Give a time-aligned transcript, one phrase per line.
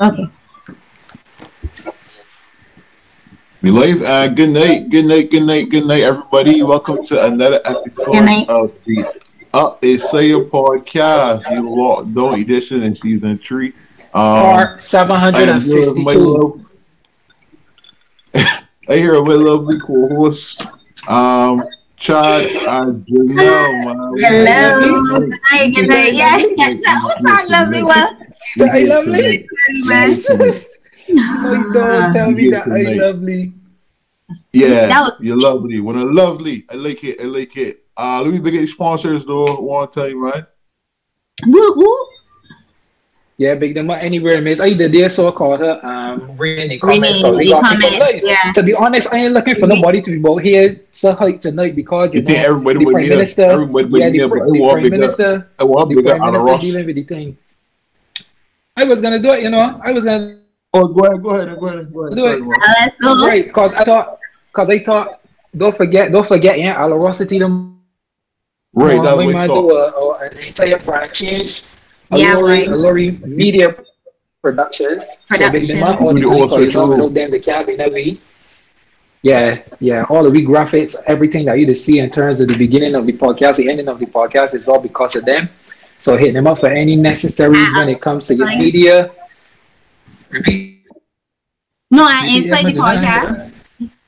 [0.00, 0.26] Okay.
[3.60, 4.00] We live.
[4.00, 6.62] Uh, good night, good night, good night, good night, everybody.
[6.62, 9.04] Welcome to another episode of the
[9.52, 13.74] Up is Sayer podcast, the lockdown edition in season three.
[14.14, 16.64] Um, Part seven hundred and fifty-two.
[18.34, 18.56] I
[18.96, 20.66] hear my lovely co-host,
[21.08, 21.62] um,
[21.98, 23.84] Chad and Janelle.
[23.84, 24.14] Man.
[24.16, 25.30] Hello.
[25.44, 26.14] Hi, good night.
[26.14, 27.04] Yeah, yeah.
[27.04, 28.29] What's our lovely one?
[28.60, 29.48] I lovely.
[31.08, 33.52] No, don't tell me that I lovely.
[34.52, 35.80] Yeah, was- you're lovely.
[35.80, 37.20] When I'm lovely, I like it.
[37.20, 37.84] I like it.
[37.96, 39.60] Uh, let me begin sponsors though.
[39.60, 40.46] Want to tell you, man.
[41.46, 42.06] Woo woo.
[43.38, 44.60] Yeah, big them up anywhere, miss.
[44.60, 47.22] I did this so called her um reading comments.
[47.22, 48.22] Reading comments.
[48.24, 48.52] Yeah.
[48.52, 51.74] To be honest, I ain't looking for nobody to be about here so hype tonight
[51.74, 55.48] because you, you know, everybody the prime minister, everybody yeah, the, the, the prime minister,
[55.58, 57.38] I want the prime minister dealing with the thing.
[58.80, 59.80] I was gonna do it, you know.
[59.84, 60.40] I was gonna.
[60.72, 62.16] Oh, go ahead, go ahead, go ahead, go ahead.
[62.16, 62.42] Do it.
[62.42, 63.26] Let's go.
[63.26, 64.18] Right, because I thought,
[64.52, 65.20] because I thought,
[65.56, 67.80] don't forget, don't forget, yeah, Alarosity them.
[68.72, 71.64] Right, that's what do a, a, an entire brand change
[72.18, 72.68] yeah, Alluri, right.
[72.68, 73.74] Alluri Media
[74.42, 75.04] Productions.
[75.28, 75.64] Production.
[75.64, 77.98] So all the time without them, they can't be never.
[79.22, 80.04] Yeah, yeah.
[80.08, 83.06] All the we graphics, everything that you to see in terms of the beginning of
[83.06, 85.48] the podcast, the ending of the podcast, is all because of them.
[86.00, 89.12] So hit them up for any necessaries uh, when it comes to your media.
[91.90, 93.52] No, I inside the podcast.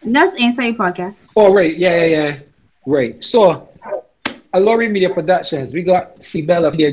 [0.02, 1.14] That's inside the podcast.
[1.36, 2.38] Oh right, yeah, yeah, yeah.
[2.86, 3.22] Right.
[3.22, 3.68] So
[4.54, 6.92] Alluri Media Productions, we got Sibella here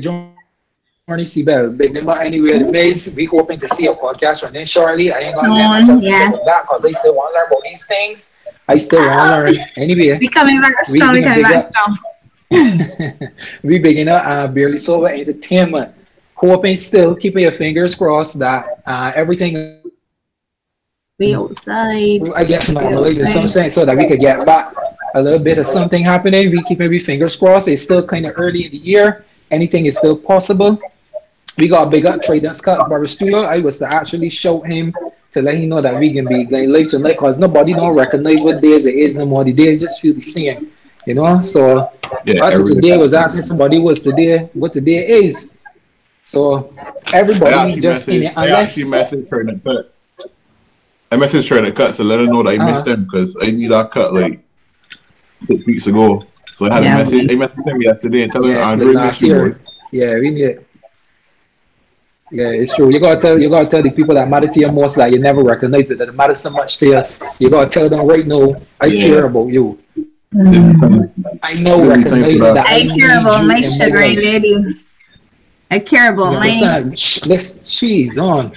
[1.08, 1.76] Morning, Sibel.
[1.76, 3.12] Big number anywhere the base.
[3.14, 5.10] We hoping to see a podcast from then shortly.
[5.12, 6.38] I ain't gonna Soon, yes.
[6.44, 8.30] that because I still want to learn about these things.
[8.68, 9.66] I still want to learn.
[9.76, 11.98] Anyway, becoming very strong, becoming very strong.
[13.62, 15.94] we begin up uh, barely sober entertainment.
[16.34, 19.82] Hoping still keeping your fingers crossed that uh, everything
[21.18, 22.22] be outside.
[22.34, 24.74] I guess normally in some sense so that we could get back
[25.14, 26.50] a little bit of something happening.
[26.50, 27.68] We keep every fingers crossed.
[27.68, 29.24] It's still kind of early in the year.
[29.50, 30.80] Anything is still possible
[31.60, 33.46] we got a big up Trey Scott Barristulo.
[33.46, 34.94] I was to actually show him
[35.32, 38.42] to let him know that we can be like late tonight because nobody don't recognize
[38.42, 39.44] what days it is no more.
[39.44, 40.72] The days just feel the same.
[41.06, 41.40] You know?
[41.40, 41.90] So
[42.24, 45.52] yeah, after today was asking somebody what's the day what the day is.
[46.24, 46.74] So
[47.12, 49.94] everybody just message, in it unless I message trying to cut.
[51.12, 52.72] I messaged trying to cut to let her know that I uh-huh.
[52.72, 54.40] missed him because I need that cut like
[55.38, 56.22] six weeks ago.
[56.52, 57.30] So I had yeah, a message.
[57.30, 59.60] I messaged him yesterday and telling yeah, I'm really here.
[59.92, 60.60] Yeah, we need
[62.32, 62.90] yeah, it's true.
[62.90, 65.18] You gotta tell you gotta tell the people that matter to you most like you
[65.18, 67.02] never recognize it that it matters so much to you.
[67.40, 69.06] You gotta tell them right now, I yeah.
[69.06, 69.82] care about you.
[70.34, 71.26] Mm-hmm.
[71.42, 72.66] I know recognize that.
[72.66, 74.80] I, I care about my sugary lady.
[75.70, 78.52] I care about my she's on.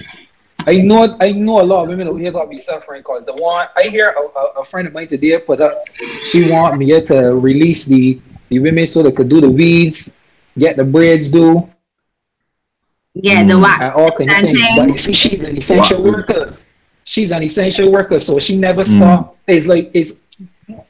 [0.66, 3.34] I know I know a lot of women over here gonna be suffering because the
[3.34, 5.84] one I hear a, a, a, friend of mine today put up
[6.30, 10.14] she want me to release the the women so they could do the weeds,
[10.56, 11.68] get the braids do
[13.14, 13.82] yeah, the wax.
[13.82, 14.60] At all kind of things.
[14.76, 16.56] But you see, she's an essential worker.
[17.04, 18.98] She's an essential worker, so she never mm.
[18.98, 20.12] thought it's like it's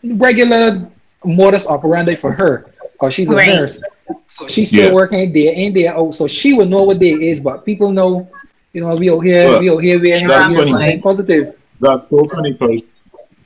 [0.03, 0.91] regular
[1.25, 3.49] modus operandi for her because she's a right.
[3.49, 3.83] nurse.
[4.29, 4.93] So she's still yeah.
[4.93, 6.15] working day in day out.
[6.15, 8.29] So she will know what day is, but people know,
[8.73, 11.57] you know, we out here, well, we out here, we are here, That's funny, positive.
[11.81, 12.83] That's so funny because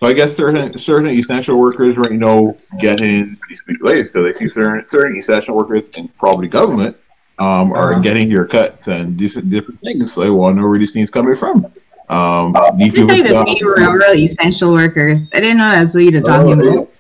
[0.01, 4.49] so I guess certain certain essential workers right now getting these late because they see
[4.49, 6.97] certain certain essential workers in probably government
[7.39, 8.03] um, are uh-huh.
[8.03, 10.13] getting your cuts and different different things.
[10.13, 11.73] So I want to know where these things coming from.
[12.09, 15.29] Um, you say the real, real essential workers.
[15.35, 16.93] I didn't know that's what you're talking uh, about.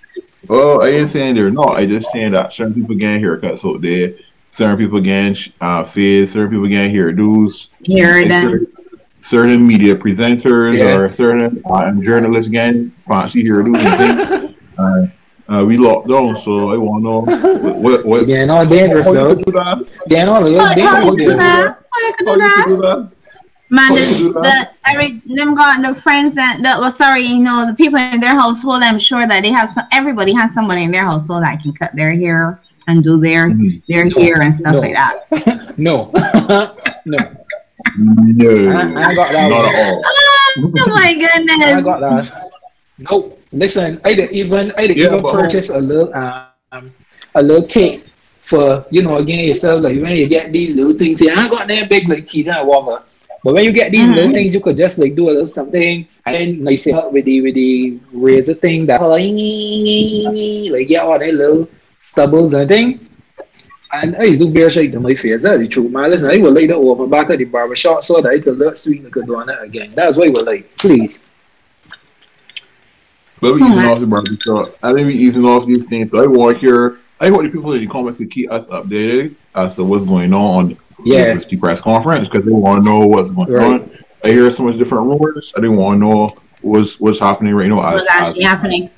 [0.48, 1.76] Well, I ain't saying they're not.
[1.76, 4.14] I just saying that certain people getting haircuts out there.
[4.50, 6.32] Certain people getting uh, feds.
[6.32, 7.68] Certain people getting hairdos.
[7.82, 8.66] Here certain,
[9.20, 10.96] certain media presenters yeah.
[10.96, 14.54] or certain uh, journalists getting fancy hairdos.
[14.78, 15.06] uh,
[15.52, 18.28] uh, we locked down, so I want to know what what.
[18.28, 19.30] Yeah, no dangerous though.
[20.06, 20.86] Yeah, no, it's dangerous.
[20.86, 23.12] How you do that?
[23.70, 27.74] Man, the, the every them got the friends that that well, sorry, you know, the
[27.74, 28.82] people in their household.
[28.82, 29.86] I'm sure that they have some.
[29.92, 33.78] Everybody has somebody in their household that can cut their hair and do their mm-hmm.
[33.86, 34.20] their no.
[34.20, 34.80] hair and stuff no.
[34.80, 35.78] like that.
[35.78, 36.10] no,
[36.48, 37.18] no, no.
[38.74, 39.48] I, I got that.
[39.50, 40.04] Not at all.
[40.60, 41.62] Oh, my goodness!
[41.62, 42.50] I got that.
[42.98, 43.38] Nope.
[43.52, 46.92] Listen, I did even I did yeah, even purchase a little um
[47.34, 48.06] a little cake
[48.42, 51.18] for you know again yourself like when you get these little things.
[51.18, 53.04] See, I ain't got that big like key and whatever.
[53.44, 54.14] But when you get these mm-hmm.
[54.14, 57.40] little things, you could just like do a little something and like say with the
[57.40, 61.68] with the razor thing that like yeah all that little
[62.00, 63.08] stubbles and thing.
[63.90, 65.42] En hij zoekt weer shake to my face.
[65.42, 66.10] That's the truth, man.
[66.10, 68.76] Listen, I would like to open back at the barbershop so that I could look
[68.76, 69.92] sweet and could do it again.
[69.94, 70.76] That's what I would like.
[70.76, 71.22] Please.
[73.40, 74.76] But we easing off the barbershop.
[74.82, 76.10] I think we easing off these things.
[76.10, 76.98] So I want to hear.
[77.20, 80.34] I want the people in the comments to keep us updated as to what's going
[80.34, 81.34] on on Yeah.
[81.34, 83.80] the press conference because they want to know what's going Right.
[83.80, 83.90] on.
[84.24, 85.52] I hear so much different rumors.
[85.56, 87.80] I didn't want to know what's what's happening right now.
[87.80, 88.90] As, What's actually as, happening?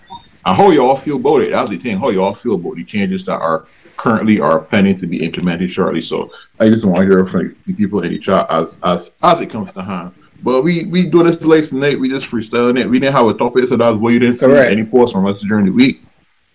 [0.46, 1.50] and how y'all feel about it.
[1.50, 1.98] That's the thing.
[1.98, 3.66] How y'all feel about the changes that are
[3.98, 6.00] currently are planning to be implemented shortly.
[6.00, 9.40] So I just want to hear from the people in the chat as as as
[9.42, 10.12] it comes to hand.
[10.42, 12.00] But we we doing this live tonight.
[12.00, 12.88] We just freestyling it.
[12.88, 14.72] We didn't have a topic, so that's why you didn't see Correct.
[14.72, 16.02] any posts from us during the week.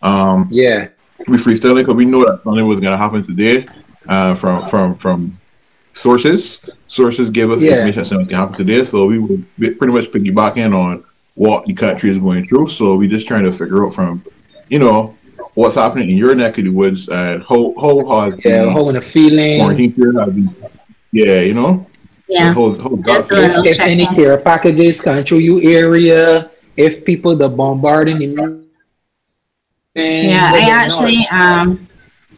[0.01, 0.87] Um, Yeah.
[1.27, 3.67] we freestyling because we know that something was gonna happen today.
[4.07, 5.37] Uh, from from from
[5.95, 6.61] sources.
[6.87, 7.71] Sources give us Yeah.
[7.71, 11.03] information that something can happen today, so we would be pretty much piggyback in on
[11.35, 12.67] what the country is going through.
[12.67, 14.23] So we're just trying to figure out from,
[14.69, 15.17] you know,
[15.55, 18.65] what's happening in your neck of the woods and how how has Yeah.
[18.65, 19.55] the Holding a feeling.
[19.59, 20.55] quarantine period has been,
[21.11, 21.87] yeah, you know,
[22.27, 22.53] Yeah.
[22.53, 23.51] how, how That's right.
[23.65, 28.61] if, if any care packages come through your area, if people the bombarding the
[29.95, 31.87] Yeah, I actually um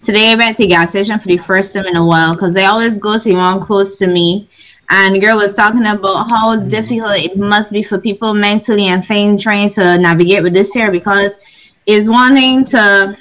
[0.01, 2.65] today I went to gas station for the first time in a while because I
[2.65, 4.49] always go to one close to me.
[4.89, 9.03] And the girl was talking about how difficult it must be for people mentally and
[9.03, 11.37] things trying to navigate with this here because
[11.85, 13.17] it's one thing to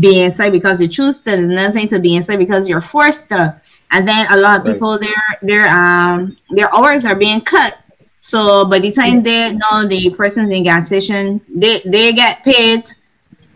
[0.00, 3.28] be inside because you choose to, it's another thing to be inside because you're forced
[3.30, 3.54] to.
[3.90, 4.74] And then a lot of Right.
[4.74, 7.74] people their their um their hours are being cut.
[8.20, 12.90] So by the time they know the persons in gas station, they they get paid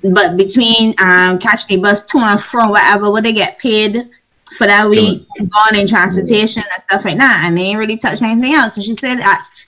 [0.03, 4.09] but between um catching the bus to and from whatever what they get paid
[4.57, 5.27] for that week?
[5.39, 8.75] gone in transportation and stuff like that and they ain't really touch anything else.
[8.75, 9.21] So she said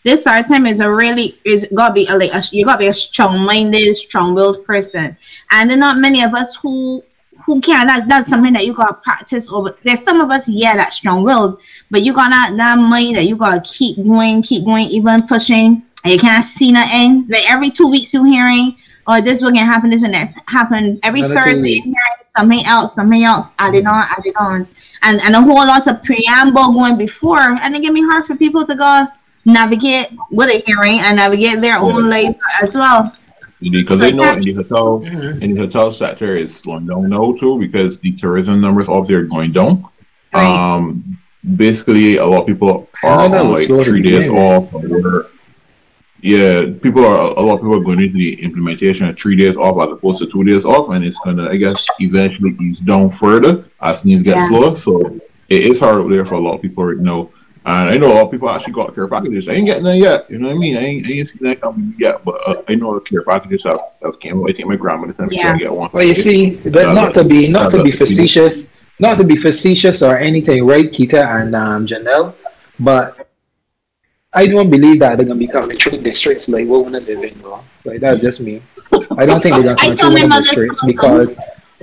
[0.05, 2.87] this hard time is a really is gotta be a, like a, you gotta be
[2.89, 5.17] a strong-minded strong-willed person.
[5.51, 7.03] And there are not many of us who
[7.45, 9.77] who can that, that's something that you gotta practice over.
[9.83, 11.61] There's some of us yeah that strong-willed
[11.91, 15.83] but you got that, that mind that you gotta keep going keep going even pushing.
[16.05, 17.29] And you can't see nothing.
[17.29, 20.99] Like every two weeks you're hearing or this will can happen, this will next happen.
[21.02, 21.87] Every Another Thursday, weeks.
[21.87, 21.97] you're
[22.37, 24.68] something else, something else, added on, added on.
[25.02, 27.40] And and a whole lot of preamble going before.
[27.40, 29.06] And it can be hard for people to go
[29.44, 33.12] navigate what they're hearing and navigate their own life as well.
[33.61, 35.42] because So they know that- in the hotel Mhm.
[35.42, 39.21] in the hotel sector is slowing down now too because the tourism numbers up there
[39.21, 39.85] are going down.
[40.35, 40.47] Right.
[40.47, 41.18] Um,
[41.56, 44.73] basically, a lot of people are Canada on was like slow three days off.
[44.75, 45.26] Or,
[46.23, 49.57] yeah, people are a lot of people are going into the implementation of three days
[49.57, 53.11] off as opposed to two days off, and it's gonna, I guess, eventually ease down
[53.11, 54.49] further as things get Yeah.
[54.49, 54.75] slower.
[54.76, 57.31] So it is hard out there for a lot of people right now.
[57.64, 59.49] And I know a lot of people actually got care packages.
[59.49, 60.29] I ain't getting that yet.
[60.31, 60.76] You know what I mean?
[60.76, 63.62] I ain't, I ain't seen that coming yet, but uh, I know the care packages
[63.64, 64.41] have, have came.
[64.41, 64.50] out.
[64.50, 65.52] I think my grandmother time Yeah.
[65.52, 65.91] to get one.
[65.93, 68.67] Well, you see, that not to be not to be facetious,
[68.99, 72.35] not to be facetious or anything, right, Keita and um, Janelle,
[72.81, 73.22] but
[74.35, 77.62] I don't believe that they're gonna be coming through districts like what we're living, bro.
[77.85, 78.62] Like that's just me.
[79.19, 81.39] I don't think they're gonna I come through my one of mother the districts because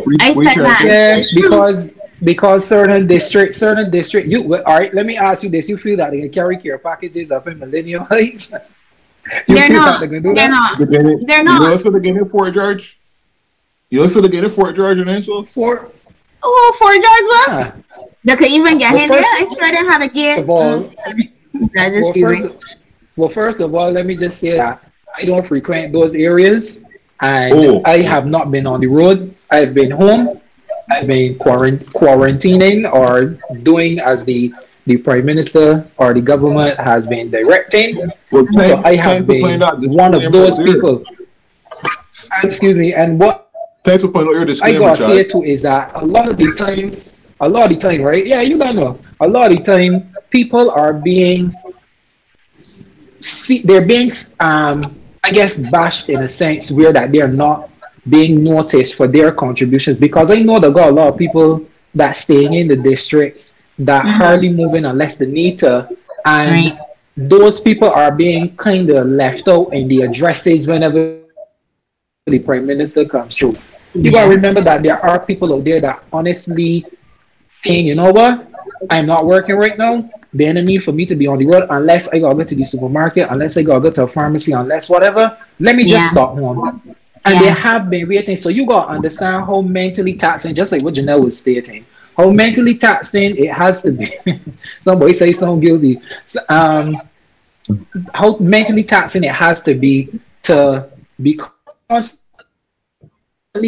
[0.06, 0.82] We- I we said can- that.
[0.86, 1.44] yeah, It's true.
[1.44, 1.92] because
[2.24, 4.28] because certain districts, certain district.
[4.28, 4.94] You well, all right?
[4.94, 7.60] Let me ask you this: You feel that they can carry care packages up in
[7.60, 8.52] Millennium Heights?
[9.48, 10.00] You They're feel not.
[10.00, 10.50] that they can do They're that?
[10.50, 10.78] not.
[10.80, 11.62] They're getting, They're You not.
[11.62, 12.98] know, so they're getting Fort George.
[13.92, 15.46] You know, so they're getting Fort George and Ansel.
[15.46, 15.92] For
[16.42, 17.48] Oh, four jars, what?
[17.50, 18.06] yeah.
[18.24, 19.22] They could even get Well, in there.
[19.24, 20.48] I sure they have a get.
[21.62, 22.42] Of all- sorry.
[22.42, 22.54] That's Well, first,
[23.18, 24.82] well, first of all, let me just say that
[25.18, 26.78] I don't frequent those areas,
[27.22, 27.82] and Oh.
[27.86, 29.34] I have not been on the road.
[29.52, 30.40] I've been home.
[30.92, 34.54] I've been quarant- quarantining or doing as the
[34.88, 38.10] the prime minister or the government has been directing.
[38.32, 40.66] Well, So I have thanks for pointing been one of those there.
[40.66, 41.04] people.
[42.44, 42.94] Excuse me.
[42.96, 43.50] And what
[43.84, 44.86] Thanks for pointing out your disclaimer.
[44.88, 47.00] I disclaimer, gotta say too is that a lot of the time,
[47.42, 48.26] a lot of the time, right?
[48.26, 49.00] Yeah, you don't know.
[49.22, 51.54] A lot of the time, people are being,
[53.64, 54.82] they're being, um,
[55.24, 57.70] I guess, bashed in a sense where that they're not
[58.10, 59.98] being noticed for their contributions.
[59.98, 61.66] Because I know there got a lot of people
[61.96, 64.12] that staying in the districts that Mhm.
[64.18, 65.88] hardly moving unless they need to,
[66.26, 66.78] and Right.
[67.18, 71.80] those people are being kind of left out in the addresses whenever the prime minister
[71.80, 71.96] comes
[72.32, 72.56] through.
[73.12, 75.60] You gotta remember that there are people out there that
[76.12, 76.86] honestly
[77.64, 78.48] saying, you know what,
[78.90, 80.10] I'm not working right now.
[80.34, 82.64] The enemy for me to be on the road unless I gotta go to the
[82.64, 85.38] supermarket, unless I gotta go to a pharmacy, unless whatever.
[85.60, 86.10] Let me just Yeah.
[86.10, 86.82] stop home.
[87.26, 87.40] And Yeah.
[87.42, 88.36] they have been waiting.
[88.36, 91.86] So you gotta understand how mentally taxing, just like what Janelle was stating,
[92.16, 94.16] how mentally taxing it has to be.
[94.82, 96.00] Somebody say something guilty.
[96.50, 96.96] Um,
[98.14, 100.10] how mentally taxing it has to be
[100.44, 100.88] to
[101.22, 102.20] be constantly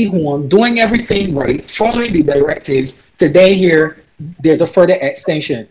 [0.06, 3.86] home, doing everything right, following the directives today here,
[4.44, 5.70] there's a further extension.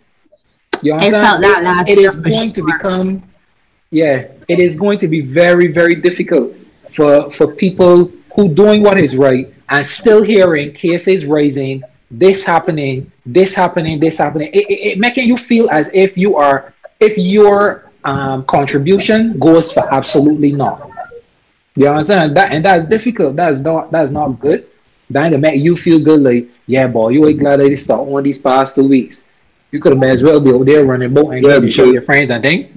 [0.82, 1.44] You understand?
[1.44, 3.06] It, that it is going to become,
[3.90, 4.16] yeah,
[4.48, 6.54] it is going to be very, very difficult
[6.94, 7.96] for for people
[8.34, 11.82] who doing what is right and still hearing cases rising,
[12.22, 14.48] this happening, this happening, this happening.
[14.58, 19.66] It, it, it making you feel as if you are, if your um, contribution goes
[19.74, 20.78] for absolutely not.
[21.74, 23.36] You understand that, and that's difficult.
[23.36, 24.69] That's not that's not good.
[25.10, 26.20] That to make you feel good.
[26.20, 29.24] Like, yeah, boy, you ain't glad they start one of these past two weeks.
[29.72, 32.02] You could have may as well be over there running boat and yeah, show your
[32.02, 32.30] friends.
[32.30, 32.70] I think.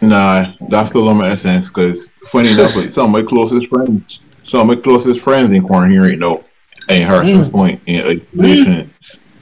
[0.00, 1.68] Nah, that's the limit in sense.
[1.68, 5.62] Because funny enough, like some of my closest friends, some of my closest friends in
[5.62, 6.44] quarantine right now,
[6.88, 7.52] in Harrison's mm.
[7.52, 8.88] Point in like mm.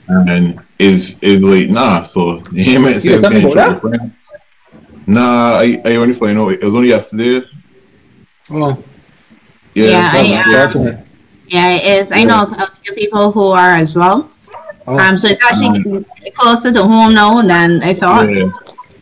[0.09, 2.03] and is is like nah.
[2.03, 4.15] So him and says getting
[5.07, 7.47] Nah, I I only find out it was only yesterday.
[8.51, 8.83] Oh.
[9.75, 11.05] Yeah, yeah, I, um,
[11.49, 12.13] yeah, it is.
[12.13, 14.31] I know a few people who are as well.
[14.87, 14.99] Oh.
[14.99, 18.31] Um, so it's actually um, closer to home now than I thought.
[18.31, 18.51] Yeah.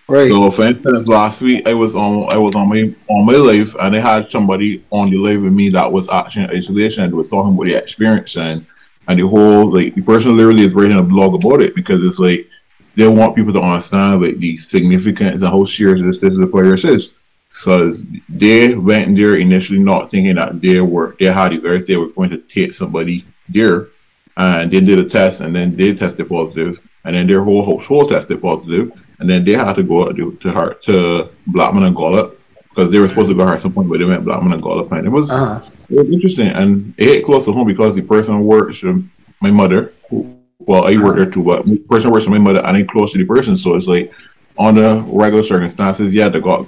[0.09, 0.29] Right.
[0.29, 3.75] So for instance, last week I was on I was on my on my live
[3.81, 7.15] and I had somebody on the live with me that was actually in isolation and
[7.15, 8.67] was talking about the experience and
[9.09, 12.19] and the whole like the person literally is writing a blog about it because it's
[12.19, 12.47] like
[12.95, 16.47] they want people to understand like the significance and how serious this, this is the
[16.47, 17.15] virus is
[17.53, 21.97] because they went there initially not thinking that they were they had the virus, they
[21.97, 23.89] were going to take somebody there,
[24.37, 28.11] and they did a test, and then they tested positive, and then their whole household
[28.11, 32.41] tested positive, and then they had to go to to her to Blackman and Gollop
[32.69, 34.91] because they were supposed to go her some point, but they went Blackman and Gollop,
[34.93, 35.61] and it was, uh-huh.
[35.91, 39.07] it was interesting, and it hit close to home because the person works with
[39.41, 39.93] my mother.
[40.09, 42.83] Who, well, I work there too, but the person works with my mother, and I
[42.85, 44.11] close to the person, so it's like
[44.57, 46.67] on the regular circumstances, yeah, they got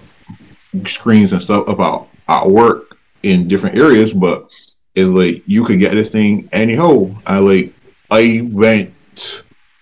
[0.87, 4.49] screens and stuff about at work in different areas, but
[4.95, 7.11] it's like you could get this thing anyhow.
[7.27, 7.75] I like
[8.11, 8.93] I went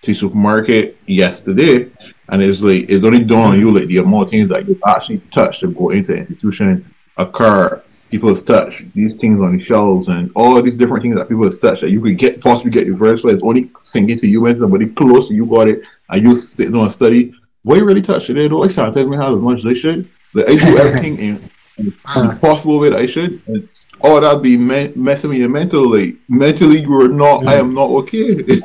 [0.03, 1.91] to supermarket yesterday
[2.29, 4.79] and it's like it's only dawn on you like the amount of things that you
[4.87, 9.57] actually touch to go into an institution, a car, people have touched these things on
[9.57, 12.41] the shelves and all these different things that people have touched that you could get
[12.41, 13.25] possibly get the first.
[13.25, 16.75] It's only sinking to you and somebody close to you got it and you sitting
[16.77, 17.33] on a study.
[17.63, 18.35] Why you really touch it?
[18.35, 20.09] They don't like sanitize hands as much as they should.
[20.35, 23.43] Like I do everything in, in uh, possible way that I should.
[23.47, 23.69] And
[24.01, 25.97] all that be me- messing with your mental.
[26.29, 27.47] Mentally, you are not.
[27.47, 28.19] I am not okay.
[28.45, 28.63] you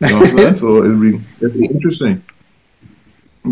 [0.00, 2.22] know what I'm so it'll be it'll be interesting.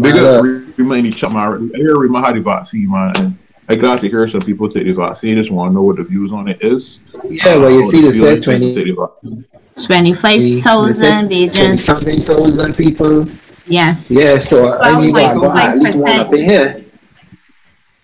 [0.00, 0.44] Big up,
[0.76, 1.38] remind each other.
[1.38, 3.12] I hear remind how the vaccine, man.
[3.16, 5.36] And I got to hear some people take the vaccine.
[5.36, 7.00] Just want to know what the views on it is.
[7.25, 8.94] Yeah, well, you see, they said 20,
[9.84, 11.80] 25,000 vegans.
[11.80, 13.26] Something thousand people.
[13.66, 14.10] Yes.
[14.10, 16.85] Yeah, so I need to go at least one up in here.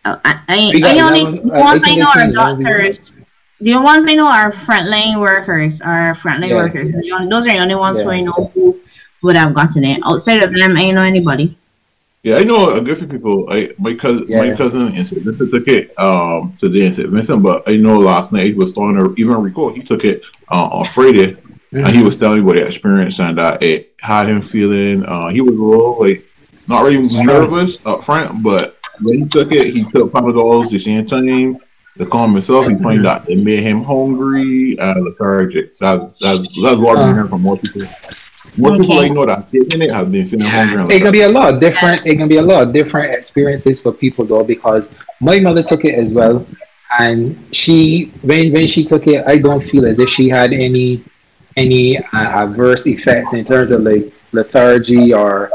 [0.05, 3.13] Oh, I, I, I only the ones I know are doctors.
[3.61, 5.81] The ones I know are frontline workers.
[5.81, 6.57] Are frontline yeah.
[6.57, 6.93] workers.
[6.93, 8.05] Those are the only ones yeah.
[8.05, 8.81] who I know who
[9.23, 10.01] would have gotten it.
[10.05, 11.57] Outside of them, I know anybody.
[12.25, 13.47] Yeah, I know a good few people.
[13.51, 14.43] I my cousin, yeah.
[14.43, 15.23] my cousin in St.
[15.23, 17.09] Vincent took it um today in St.
[17.09, 20.23] Vincent, but I know last night he was starting to even recall he took it
[20.51, 21.79] uh, on Friday, mm-hmm.
[21.79, 25.05] and he was telling me what he experienced and that it had him feeling.
[25.05, 26.25] Uh, he was a little like
[26.69, 31.07] not really nervous up front, but when he took it, he took Panadols the same
[31.07, 31.59] time
[31.99, 32.67] to calm himself.
[32.69, 35.77] He found out it made him hungry and lethargic.
[35.79, 37.89] That's that's that's what I'm hearing from more people.
[38.57, 40.85] More people I know that taking it have been feeling hungry.
[40.95, 42.07] It's gonna be a lot of different.
[42.07, 44.91] It can be a lot of different experiences for people though, because
[45.21, 46.47] my mother took it as well,
[46.99, 51.05] and she when when she took it, I don't feel as if she had any
[51.57, 55.51] any uh, adverse effects in terms of like lethargy or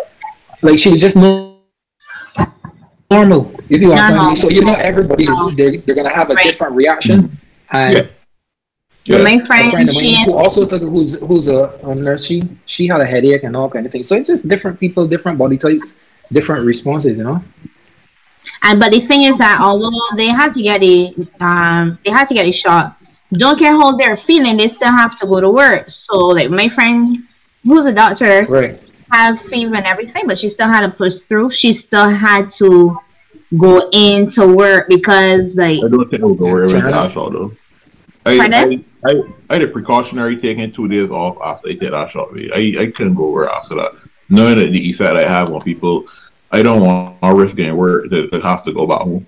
[0.61, 1.15] like she was just
[3.09, 3.53] normal.
[3.69, 6.45] If you want so you know everybody is they're, they're gonna have a right.
[6.45, 7.37] different reaction.
[7.71, 8.07] And yeah.
[9.05, 9.23] Yeah.
[9.23, 12.87] My friend, friend she who also took it, who's who's a, a, nurse, she she
[12.87, 14.05] had a headache and all kind of things.
[14.05, 15.95] So it's just different people, different body types,
[16.33, 17.41] different responses, you know.
[18.63, 22.27] And but the thing is that although they had to get a um they had
[22.27, 22.97] to get a shot,
[23.31, 25.89] don't care how they're feeling, they still have to go to work.
[25.89, 27.23] So like my friend
[27.63, 28.81] who's a doctor, right
[29.11, 31.49] have fever and everything, but she still had to push through.
[31.49, 32.97] She still had to
[33.55, 37.31] go into work because like I don't think I would go work with that shot
[37.31, 37.55] though.
[38.25, 42.09] I, I, I, I had a precautionary taking two days off after I take that
[42.09, 42.29] shot.
[42.53, 43.93] I, I couldn't go work after that.
[44.29, 46.05] Knowing that the effect I have on people,
[46.51, 49.25] I don't want to risk getting work to, to have to go back home.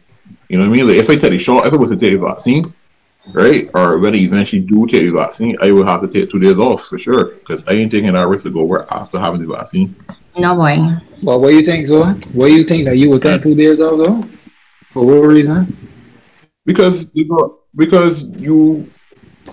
[0.50, 0.88] You know what I mean?
[0.88, 2.74] Like if I take a shot, if it was to take a vaccine,
[3.32, 3.70] right?
[3.74, 6.60] Or when I eventually do take the vaccine, I will have to take two days
[6.60, 9.54] off for sure because I ain't taking that risk to go work after having the
[9.54, 9.96] vaccine.
[10.38, 10.78] No way.
[11.22, 12.14] Well, what do you think, Zoe?
[12.34, 14.30] What do you think that you would take two days off though?
[14.92, 15.76] For what reason?
[16.66, 18.90] Because you know, because you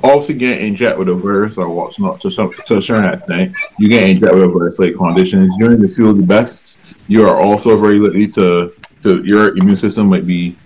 [0.02, 3.56] obviously get injected with a virus or what's not to some to a certain extent.
[3.78, 5.54] You get injected with a virus like conditions.
[5.58, 6.76] You're in the field the best.
[7.08, 10.56] You are also very likely to to your immune system might be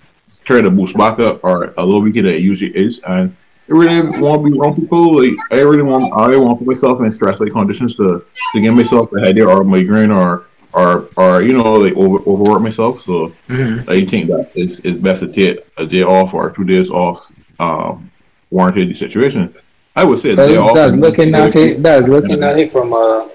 [0.45, 2.99] trying to boost back up or a little weaker than it usually is.
[3.07, 3.35] And
[3.71, 5.21] I really want to be wrong people.
[5.21, 8.61] Like I really want I want to put myself in stress like conditions to to
[8.61, 12.99] give myself a headache or migraine or or or you know like over, overwork myself.
[12.99, 13.89] So mm-hmm.
[13.89, 17.25] I think that it's, it's best to take a day off or two days off,
[17.59, 18.11] um,
[18.49, 19.55] warranted the situation.
[19.95, 20.75] I would say day off.
[20.75, 21.81] That's looking at it.
[21.81, 23.31] That's looking at it from a.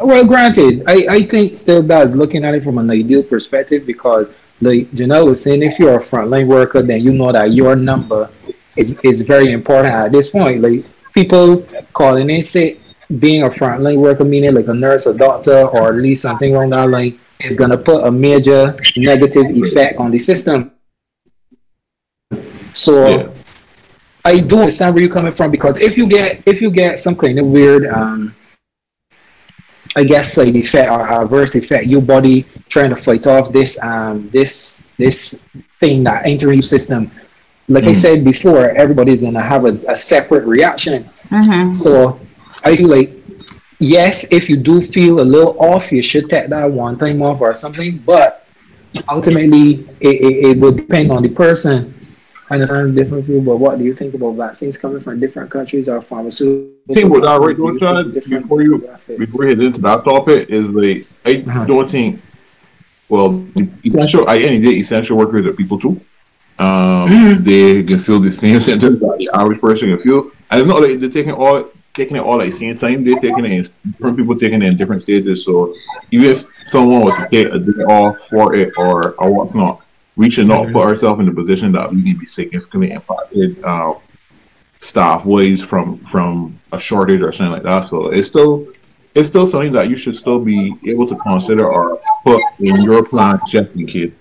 [0.00, 4.28] Well, granted, I, I think still that's looking at it from an ideal perspective because,
[4.60, 8.30] like Janelle was saying, if you're a frontline worker, then you know that your number
[8.76, 10.60] is, is very important at this point.
[10.60, 12.80] Like people calling in sick
[13.18, 16.70] being a frontline worker, meaning like a nurse, a doctor, or at least something along
[16.70, 20.72] that line, is going to put a major negative effect on the system.
[22.72, 23.28] So yeah.
[24.24, 27.16] I do understand where you're coming from because if you get if you get some
[27.16, 28.34] kind of weird um
[29.96, 34.30] I guess like effect or adverse effect, your body trying to fight off this um
[34.30, 35.42] this this
[35.80, 37.10] thing that entering your system.
[37.70, 37.90] Like mm.
[37.90, 41.08] I said before, everybody's gonna have a, a separate reaction.
[41.30, 41.76] Mm-hmm.
[41.76, 42.18] So
[42.64, 43.12] I feel like
[43.78, 47.40] yes, if you do feel a little off, you should take that one time off
[47.40, 47.98] or something.
[47.98, 48.44] But
[49.08, 51.94] ultimately, it, it, it will depend on the person.
[52.50, 55.88] I understand different people, but what do you think about vaccines coming from different countries
[55.88, 56.74] or pharmaceuticals?
[56.92, 58.78] think what I right though, Chad, before you
[59.16, 61.66] before you head into that topic is like I uh-huh.
[61.66, 62.20] don't think
[63.08, 63.46] well
[63.84, 66.00] essential I any day essential workers are people too.
[66.60, 67.42] Um, mm-hmm.
[67.42, 70.30] they can feel the same symptoms that the average person can feel.
[70.50, 73.02] And it's not like they're taking all taking it all at the same time.
[73.02, 75.44] They're taking it in, different people taking it in different stages.
[75.44, 75.74] So
[76.10, 79.80] even if someone was to take a day off for it or or what's not,
[80.16, 80.74] we should not mm-hmm.
[80.74, 83.94] put ourselves in the position that we can be significantly impacted uh,
[84.80, 87.86] staff wise from from a shortage or something like that.
[87.86, 88.68] So it's still
[89.14, 93.02] it's still something that you should still be able to consider or put in your
[93.02, 94.12] plan just in case.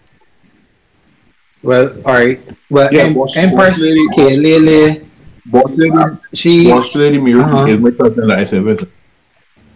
[1.62, 2.40] Well, all right.
[2.70, 3.82] Well, yeah, Empress
[4.16, 5.10] Kelele
[5.50, 7.66] Boss lady, she boss lady Miri uh-huh.
[7.66, 8.88] is my cousin that I said with.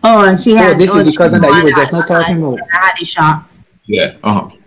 [0.04, 0.76] Oh, and she had.
[0.76, 2.60] Oh, this oh, is the cousin that you were just not talking about.
[2.72, 3.50] I Had shop.
[3.86, 4.16] Yeah.
[4.24, 4.58] Uh huh.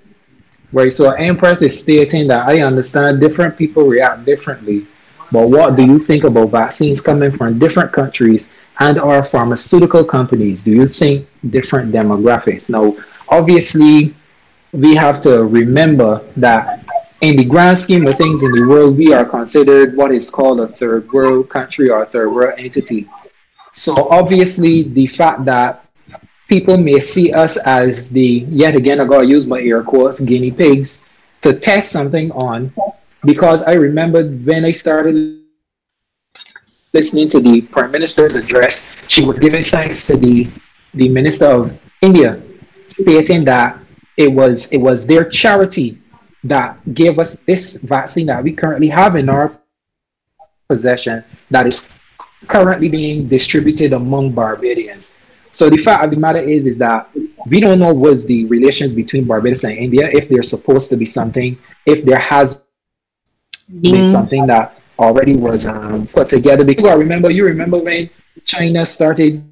[0.73, 0.93] Right.
[0.93, 4.87] So Empress is stating that I understand different people react differently,
[5.31, 8.51] but what do you think about vaccines coming from different countries
[8.81, 10.63] and our pharmaceutical companies?
[10.63, 12.69] Do you think different demographics?
[12.69, 12.97] Now,
[13.29, 14.15] obviously,
[14.73, 16.85] we have to remember that
[17.21, 20.61] in the grand scheme of things in the world, we are considered what is called
[20.61, 23.09] a third world country or third world entity.
[23.73, 25.85] So obviously, the fact that
[26.49, 30.51] people may see us as the yet again, I gotta use my air quotes, guinea
[30.51, 31.03] pigs
[31.43, 32.73] to test something on,
[33.25, 35.43] because I remember when I started
[36.93, 40.49] listening to the prime minister's address, she was giving thanks to the
[40.95, 42.43] the minister of India,
[42.89, 43.79] stating that
[44.17, 45.99] it was it was their charity
[46.49, 49.59] that gave us this vaccine that we currently have in our
[50.69, 51.93] possession that is
[52.49, 55.17] currently being distributed among Barbadians.
[55.51, 57.09] So the fact of the matter is, is that
[57.47, 61.07] we don't know what's the relations between Barbados and India, if there's supposed to be
[61.07, 62.65] something, if there has
[63.81, 64.13] been mm.
[64.13, 66.65] something that already was um, put together.
[66.65, 68.11] Because I remember, you remember when
[68.45, 69.43] China started,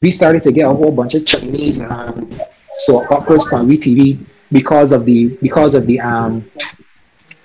[0.00, 2.38] we started to get a whole bunch of Chinese um,
[2.78, 6.48] so upwards from WeTV because of the because of the um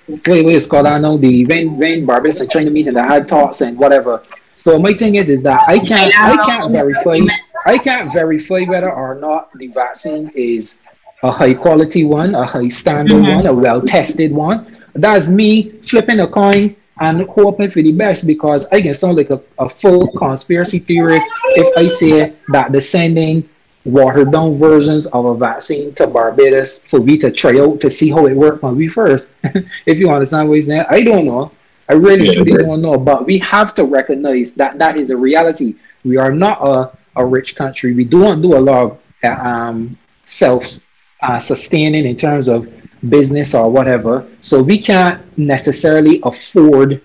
[0.08, 3.04] wait wait it's called I know the when when Barbados and China meet and the
[3.04, 4.24] had talks and whatever.
[4.56, 7.18] So my thing is is that I can't I can't verify
[7.66, 10.82] I can't verify whether or not the vaccine is
[11.24, 13.36] a high quality one, a high standard mm-hmm.
[13.38, 14.78] one, a well tested one.
[14.94, 19.32] That's me flipping a coin and hoping for the best because I can sound like
[19.32, 21.26] a, a full conspiracy theorist
[21.62, 23.50] if I say that the sending
[23.86, 28.10] watered down versions of a vaccine to Barbados for we to try out to see
[28.10, 29.32] how it worked on we first.
[29.86, 31.52] if you understand what he's saying, I don't know.
[31.88, 32.98] I really, yeah, don't know.
[32.98, 35.76] But we have to recognize that that is a reality.
[36.04, 37.94] We are not a, a rich country.
[37.94, 40.78] We don't do a lot of um, self
[41.22, 42.72] uh, sustaining in terms of
[43.10, 44.28] business or whatever.
[44.42, 47.02] So we can't necessarily afford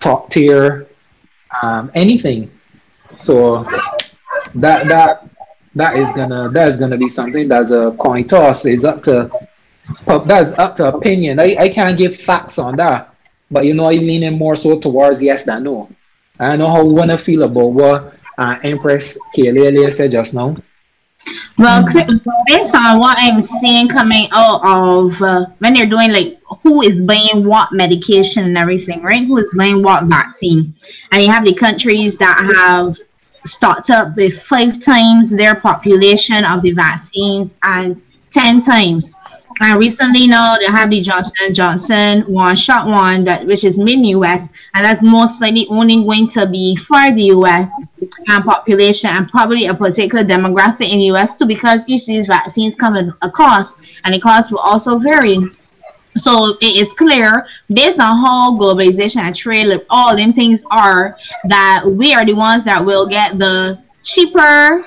[0.00, 0.88] top tier
[1.62, 2.50] um, anything.
[3.18, 3.64] So
[4.54, 5.28] that that
[5.74, 8.64] that is gonna that is gonna be something that's a coin toss.
[8.64, 9.30] It's up to
[10.26, 11.40] that's up to opinion.
[11.40, 13.14] I, I can't give facts on that,
[13.50, 15.88] but you know I'm leaning more so towards yes than no.
[16.38, 20.56] I know how we wanna feel about what uh, Empress Kelele said just now.
[21.58, 21.86] Well,
[22.46, 27.02] based on what I'm seeing coming out of uh, when they're doing like who is
[27.02, 29.26] buying what medication and everything, right?
[29.26, 30.74] Who is buying what vaccine.
[31.12, 32.98] And you have the countries that have
[33.44, 38.00] stocked up with five times their population of the vaccines and
[38.30, 39.14] 10 times.
[39.60, 44.04] And recently now they have the Johnson Johnson one shot one that which is mid
[44.06, 47.70] US and that's most likely only going to be for the US
[48.28, 52.26] and population and probably a particular demographic in the US too because each of these
[52.26, 55.38] vaccines come at a cost and the cost will also vary.
[56.16, 61.84] So it is clear based on how globalization and trade all them things are that
[61.86, 64.84] we are the ones that will get the cheaper,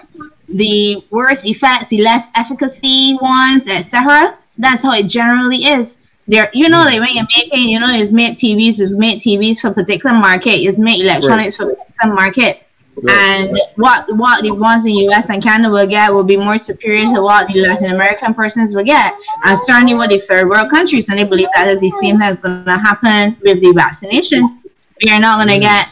[0.50, 4.38] the worse effects, the less efficacy ones, etc.
[4.58, 6.00] That's how it generally is.
[6.28, 9.60] There, you know, like when you're making, you know, it's made TVs, it's made TVs
[9.60, 11.70] for particular market, it's made electronics right.
[11.70, 12.65] for particular market.
[13.10, 17.06] And what what the ones in US and Canada will get will be more superior
[17.14, 19.14] to what the Latin American persons will get.
[19.44, 22.40] And certainly what the third world countries and they believe that is the same that's
[22.40, 24.62] gonna happen with the vaccination.
[25.04, 25.62] We are not gonna mm.
[25.62, 25.90] get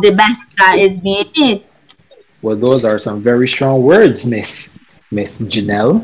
[0.00, 1.64] the best that is being made.
[2.40, 4.70] Well those are some very strong words, Miss
[5.10, 6.02] Miss Janelle.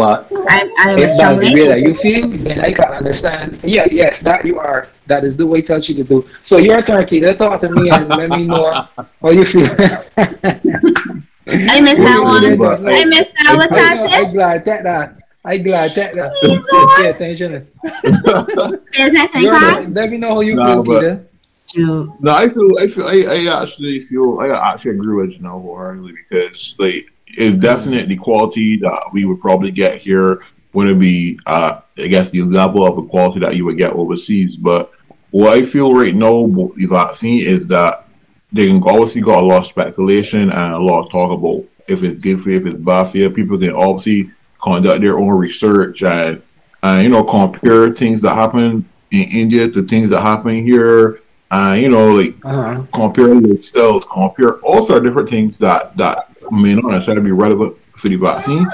[0.00, 3.60] But I, I if that's the way that you feel, then I can understand.
[3.62, 4.88] Yeah, yes, that you are.
[5.08, 6.26] That is the way touch you to do.
[6.42, 9.68] So your turkey, they talk to me and let me know how you feel.
[9.76, 9.92] I
[11.84, 12.44] missed that one.
[12.88, 13.68] I missed that one.
[13.76, 15.18] I, I glad that that.
[15.44, 16.64] I glad that uh, that.
[16.96, 17.68] Pay attention.
[18.94, 21.26] Pay attention, Let me know how you nah, feel, Peter.
[21.76, 26.12] No, I feel, I feel, I, I actually feel, I actually agree with Janelle wholeheartedly
[26.12, 32.06] because, like, is definitely quality that we would probably get here wouldn't be, uh, I
[32.06, 34.56] guess, the level of the quality that you would get overseas.
[34.56, 34.92] But
[35.30, 38.06] what I feel right now the vaccine is that
[38.52, 42.02] they can obviously got a lot of speculation and a lot of talk about if
[42.02, 43.30] it's good for you, if it's bad for you.
[43.30, 46.42] People can obviously conduct their own research and,
[46.82, 51.20] and you know, compare things that happen in India to things that happen here.
[51.52, 52.84] And, you know, like uh-huh.
[52.92, 53.72] compare with
[54.08, 58.16] compare all sorts of different things that, that may not necessarily be relevant for the
[58.16, 58.66] vaccine,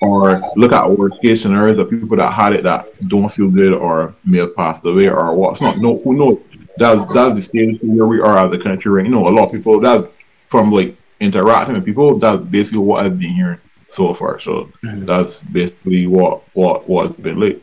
[0.00, 3.74] or look at worst case scenarios of people that had it that don't feel good
[3.74, 5.78] or may have passed away or what's not.
[5.78, 6.38] No, who knows?
[6.76, 9.04] That's that's the status where we are as a country right.
[9.04, 10.06] You know, a lot of people that's
[10.48, 12.18] from like interacting with people.
[12.18, 14.38] That's basically what I've been hearing so far.
[14.38, 15.04] So mm-hmm.
[15.04, 17.62] that's basically what what what's been like.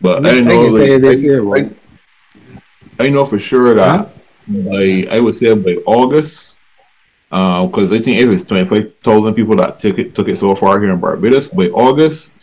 [0.00, 1.70] But I, I know, like, I, year, I,
[2.98, 4.06] I, know for sure that huh?
[4.48, 6.59] by I would say by August
[7.30, 10.80] because uh, I think if it's 25,000 people that took it took it so far
[10.80, 12.34] here in Barbados by August,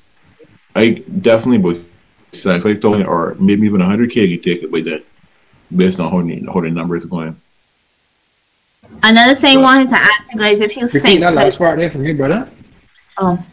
[0.76, 1.86] I definitely would
[2.32, 5.04] 75,000 or maybe even 100k you take it by then,
[5.76, 7.36] based on how the, how the number is going.
[9.04, 11.92] Another thing, I wanted to ask you guys if you think that last part there
[11.92, 12.50] from me, brother.
[13.18, 13.44] Oh.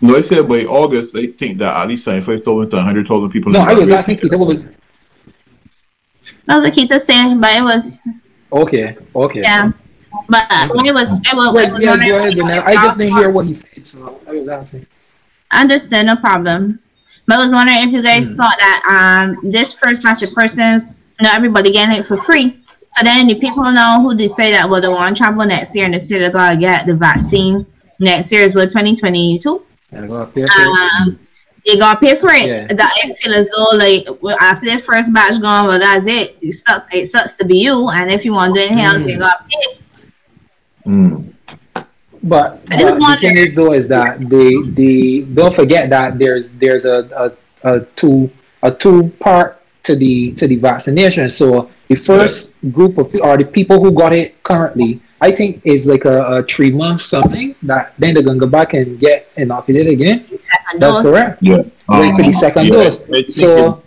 [0.00, 3.50] No, I said by August, I think that at least 75,000 to 100,000 people.
[3.50, 4.38] No, I was asking Keita.
[4.38, 4.62] What was?
[6.44, 8.00] That was Keita saying, but it was.
[8.52, 8.96] Okay.
[9.14, 9.40] Okay.
[9.40, 9.72] Yeah.
[10.28, 13.46] But when it was, it was, Wait, yeah, go ahead, I just didn't hear what
[13.46, 14.86] he said, so I was asking.
[15.52, 16.80] Understand, no problem.
[17.26, 18.36] But I was wondering if you guys mm.
[18.36, 22.62] thought that um this first batch of persons, you know, everybody getting it for free.
[22.96, 25.74] So then the people know who they say that well the one to travel next
[25.74, 27.66] year and they say they're gonna get the vaccine
[27.98, 29.64] next year is what 2022.
[29.92, 31.18] Um,
[31.64, 32.46] you gotta pay for it.
[32.46, 32.66] Yeah.
[32.72, 34.06] That I feel as though like
[34.40, 36.36] after the first batch gone, well that's it.
[36.40, 36.94] It sucks.
[36.94, 38.94] It sucks to be you, and if you want to do anything mm.
[38.94, 39.80] else, you gotta pay.
[40.86, 41.32] Mm.
[42.22, 46.84] But, but the thing is though is that the the don't forget that there's there's
[46.84, 48.30] a, a, a two
[48.62, 51.30] a two part to the to the vaccination.
[51.30, 55.00] So the first group of are the people who got it currently.
[55.20, 58.74] I think is like a, a three month something that then they're gonna go back
[58.74, 60.26] and get inoculated again.
[60.28, 61.02] Second That's dose.
[61.02, 61.42] correct.
[61.42, 61.56] Yeah.
[61.88, 63.02] Wait um, for the second yeah, dose.
[63.08, 63.84] I so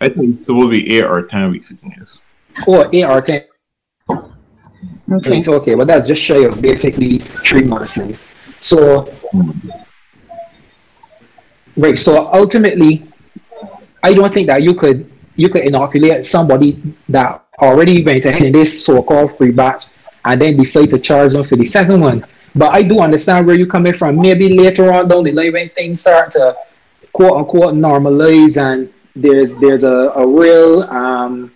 [0.00, 1.72] I think it will be eight or ten weeks.
[2.66, 3.44] Or eight or ten
[5.10, 5.38] Okay.
[5.38, 8.16] It's okay, but that's just shy of basically three months now.
[8.60, 9.12] So,
[11.76, 11.98] right.
[11.98, 13.04] So ultimately,
[14.02, 18.52] I don't think that you could you could inoculate somebody that already went ahead in
[18.52, 19.86] this so-called free batch
[20.24, 22.24] and then decide to charge them for the second one.
[22.54, 24.20] But I do understand where you're coming from.
[24.20, 26.56] Maybe later on down the line when things start to
[27.12, 31.52] quote unquote normalize and there's there's a, a real um,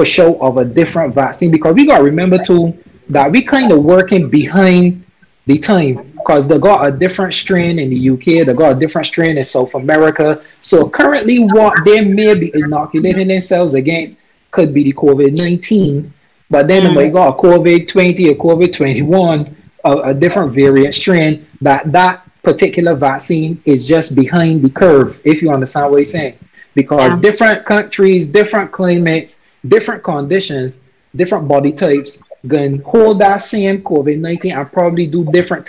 [0.00, 2.72] push out of a different vaccine because we gotta remember too
[3.10, 5.04] that we kind of working behind
[5.44, 9.06] the time because they got a different strain in the UK, they got a different
[9.06, 10.42] strain in South America.
[10.62, 14.16] So currently, what they may be inoculating themselves against
[14.52, 16.14] could be the COVID nineteen,
[16.48, 16.94] but then mm.
[16.94, 21.92] they got a COVID twenty or COVID twenty one, a, a different variant strain that
[21.92, 26.38] that particular vaccine is just behind the curve, if you understand what he's saying.
[26.74, 27.20] Because yeah.
[27.20, 30.80] different countries, different climates, different conditions,
[31.14, 32.18] different body types
[32.48, 35.66] can hold that same COVID 19 and probably do different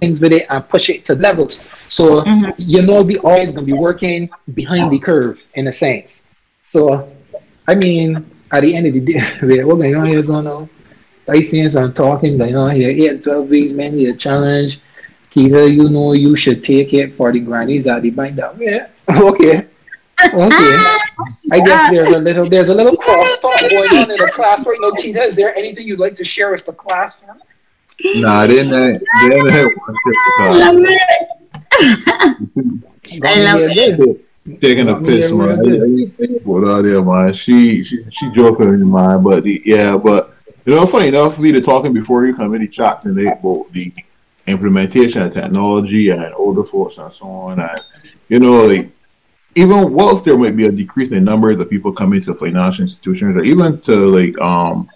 [0.00, 1.62] things with it and push it to levels.
[1.88, 2.50] So, mm-hmm.
[2.58, 6.22] you know, we always going to be working behind the curve in a sense.
[6.66, 7.10] So,
[7.66, 10.68] I mean, at the end of the day, we're going on here, so now.
[11.26, 12.90] I see some talking going on here.
[12.90, 14.80] 8 12 weeks, man, a challenge.
[15.30, 18.86] Keita, you know you should take it for the grannies at the bank that way.
[19.08, 19.66] Okay.
[20.32, 20.76] Okay.
[21.52, 24.30] I guess uh, there's a little there's a little cross talk going on in the
[24.32, 24.90] class right now.
[24.90, 27.12] Keita, is there anything you'd like to share with the class?
[28.16, 28.72] Nah, I didn't.
[28.72, 29.96] Uh, I didn't have one
[30.38, 31.02] I love it.
[33.24, 34.60] I love it.
[34.60, 35.58] Taking a piss, man.
[36.44, 37.32] What out there, man?
[37.32, 40.34] She she she joking in mind, but the, yeah, but
[40.66, 43.26] you know, funny enough, we were talking before you come in the chat and they
[43.26, 43.92] about the
[44.46, 47.80] implementation of technology and older folks and so on, and
[48.28, 48.90] you know, like
[49.54, 53.36] even whilst there might be a decrease in numbers of people coming to financial institutions
[53.36, 54.88] or even to like um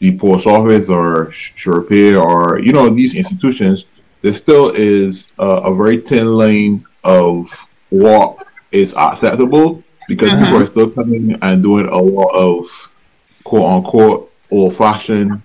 [0.00, 3.84] the post office or SurePay or you know these institutions,
[4.20, 7.48] there still is a, a very thin line of
[7.90, 10.62] what is acceptable because people mm-hmm.
[10.62, 12.66] are still coming and doing a lot of
[13.44, 15.40] quote unquote old fashioned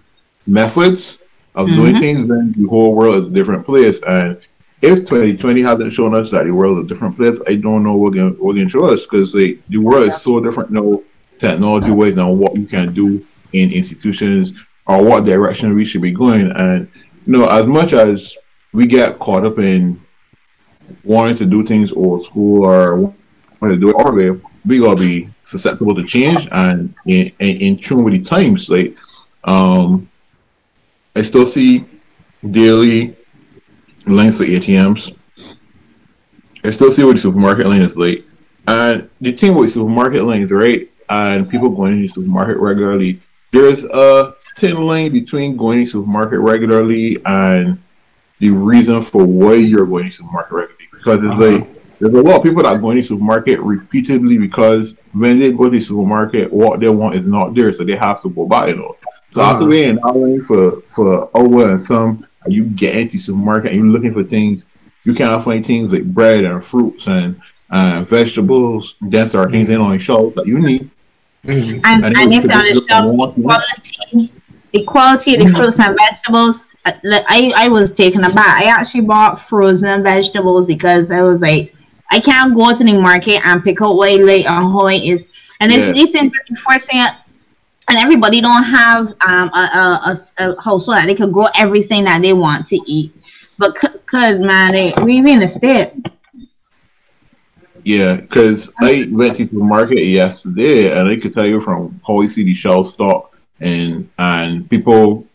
[0.48, 1.20] methods
[1.54, 1.76] of mm-hmm.
[1.76, 2.28] doing things.
[2.28, 4.40] Then the whole world is a different place and
[4.82, 7.96] if 2020 hasn't shown us that the world is a different place, I don't know
[7.96, 11.02] what going what can show us because like, the world is so different now,
[11.40, 14.54] technology wise, and what you can do in institutions
[14.86, 16.52] or what direction we should be going.
[16.52, 16.90] And
[17.26, 18.38] you know, as much as
[18.72, 20.00] we get caught up in
[21.04, 23.16] wanting to do things old school or wanting
[23.62, 27.78] to do it our way, we gotta be susceptible to change and in, in, in
[27.78, 28.70] tune with the times.
[28.70, 28.96] Like,
[29.44, 30.08] um,
[31.16, 31.86] I still see
[32.52, 33.17] daily
[34.10, 35.18] lines for ATMs.
[36.64, 38.26] I still see what the supermarket line is like.
[38.68, 40.90] And the thing with supermarket lanes, right?
[41.10, 46.40] And people going to the supermarket regularly, there's a thin line between going to supermarket
[46.40, 47.82] regularly and
[48.40, 50.88] the reason for why you're going to supermarket regularly.
[50.92, 51.58] Because it's uh-huh.
[51.60, 55.52] like there's a lot of people that are going to supermarket repeatedly because when they
[55.52, 58.46] go to the supermarket, what they want is not there, so they have to go
[58.46, 58.80] buy it.
[58.80, 58.98] All.
[59.32, 59.54] So uh-huh.
[59.54, 64.14] after waiting hour for for hour and some you get into supermarket and you're looking
[64.14, 64.66] for things,
[65.04, 68.96] you can't find things like bread and fruits and uh, vegetables.
[69.02, 70.90] That's are things in on shelves that you need.
[71.44, 71.80] Mm-hmm.
[71.86, 74.34] And, and, and if on the shelf, the quality,
[74.74, 75.56] the quality of the mm-hmm.
[75.56, 78.62] fruits and vegetables, uh, I, I was taken aback.
[78.62, 81.74] I actually bought frozen vegetables because I was like,
[82.12, 85.28] I can't go to the market and pick out what late on how it is.
[85.60, 85.94] And it's yeah.
[85.94, 87.08] decent before saying
[87.90, 92.22] and everybody don't have um, a, a, a, household that they could grow everything that
[92.22, 93.14] they want to eat.
[93.58, 95.94] But could, could man, they, we in a state.
[97.84, 102.16] Yeah, because I went to the market yesterday, and I could tell you from how
[102.16, 105.26] we see the shelf stock and and people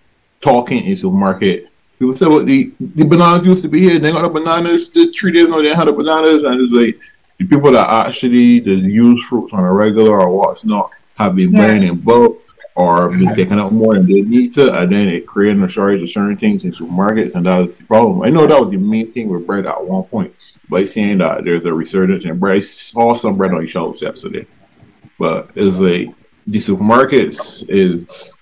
[0.41, 1.71] talking in the market.
[1.99, 3.99] People say, "Well, the, the bananas used to be here.
[3.99, 4.91] They got the bananas.
[4.91, 7.01] The three days ago, they had the bananas." And it's like
[7.38, 11.53] the people that actually the use fruits on a regular or what's not have been
[11.53, 11.61] yeah.
[11.61, 12.41] buying in bulk
[12.74, 16.02] or been taking up more than they need to, and then it creating a shortage
[16.02, 18.22] of certain things in supermarkets, and that was the problem.
[18.22, 20.35] I know that was the main thing with bread at one point,
[20.68, 22.56] but seeing that there's a resurgence in bread.
[22.56, 24.46] I saw some bread on the shelves yesterday,
[25.18, 26.14] but it's like
[26.46, 28.37] the supermarkets is.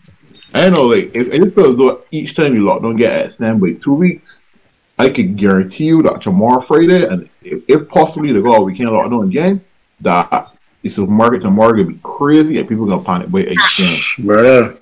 [0.52, 3.60] I know, like if I just feel though each time you lock don't get extended
[3.60, 4.42] by two weeks,
[4.98, 8.92] I could guarantee you that tomorrow Friday, and if, if possibly the go we can't
[8.92, 9.64] lock down again,
[10.00, 13.98] that the supermarket tomorrow gonna be crazy and people gonna panic wait again.
[14.18, 14.78] Bro,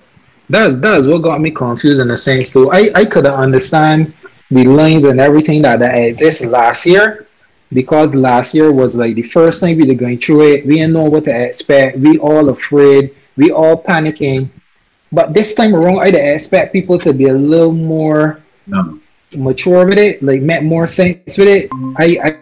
[0.49, 2.71] that's that's what got me confused in the sense too.
[2.71, 4.13] I I couldn't understand
[4.51, 7.27] the lines and everything that that exists last year
[7.73, 10.65] because last year was like the first time we were going through it.
[10.65, 11.97] We didn't know what to expect.
[11.99, 13.15] We all afraid.
[13.37, 14.49] We all panicking.
[15.11, 18.99] But this time around, I expect people to be a little more no.
[19.35, 21.69] mature with it, like make more sense with it.
[21.97, 22.39] I, I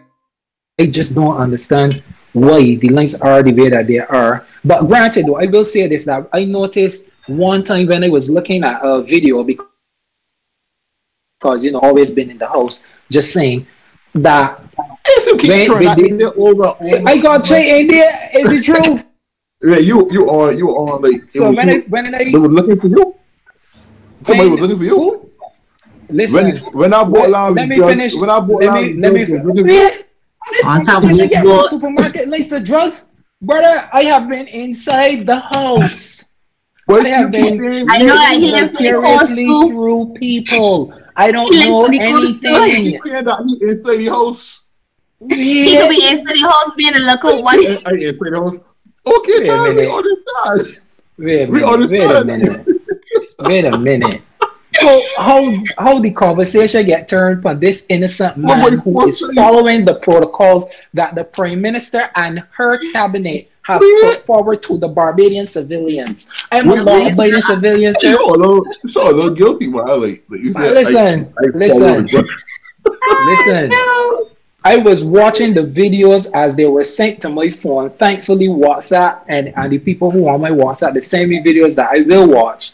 [0.79, 2.03] I just don't understand
[2.39, 4.45] why the lines are the way that they are.
[4.63, 8.29] But granted, though, I will say this that I noticed one time when I was
[8.29, 9.67] looking at a video because
[11.63, 13.65] you know always been in the house, just saying
[14.13, 14.59] that
[15.43, 16.75] when, when over,
[17.07, 18.29] I got Jay in there.
[18.33, 19.01] Is it true?
[19.59, 22.79] Yeah, you you are you are like so when I when I they were looking
[22.79, 23.15] for you.
[24.23, 25.31] Somebody was looking for you.
[26.09, 28.13] Listen, when, when I bought let, let me finish.
[28.13, 30.03] When I bought let me, let me, finish.
[30.65, 33.05] On top of this, go supermarket and lace the drugs,
[33.41, 33.89] brother.
[33.93, 36.23] I have been inside the house.
[36.89, 40.93] I have been I know that he lives curiously through people.
[41.15, 42.75] I don't know anything.
[42.75, 44.61] He said that he inside the house.
[45.19, 45.35] Yeah.
[45.35, 47.59] He could be inside the house being a local one.
[47.59, 48.57] I inside the house.
[49.05, 49.77] Okay, wait a minute.
[49.77, 50.77] we understand.
[51.17, 51.89] Wait a minute.
[51.89, 52.67] Wait a minute.
[53.39, 54.21] wait a minute.
[54.79, 55.41] So how
[55.79, 59.95] how the conversation get turned from this innocent man who is following the
[60.37, 66.27] protocols that the prime minister and her cabinet have put forward to the Barbadian civilians.
[66.51, 67.95] I'm a law-abiding civilian.
[68.01, 68.17] You
[68.87, 72.07] so a little guilty, but like, like you said, listen, I, I listen,
[73.25, 73.71] listen.
[74.63, 77.89] I was watching the videos as they were sent to my phone.
[77.91, 81.89] Thankfully, WhatsApp and, and the people who on my WhatsApp, they send me videos that
[81.89, 82.73] I will watch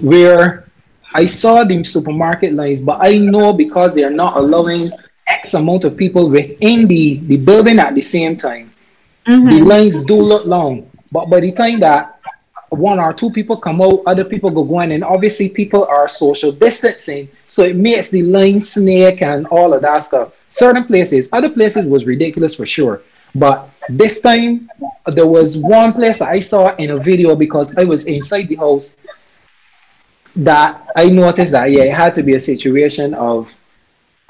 [0.00, 0.68] where
[1.12, 4.90] I saw the supermarket lines, but I know because they are not allowing
[5.30, 8.72] X amount of people within the, the building at the same time,
[9.26, 9.48] mm-hmm.
[9.48, 10.90] the lines do look long.
[11.12, 12.20] But by the time that
[12.70, 16.52] one or two people come out, other people go going, and obviously people are social
[16.52, 20.32] distancing, so it makes the line snake and all of that stuff.
[20.50, 23.02] Certain places, other places was ridiculous for sure.
[23.34, 24.68] But this time,
[25.06, 28.96] there was one place I saw in a video because I was inside the house
[30.36, 33.50] that I noticed that yeah, it had to be a situation of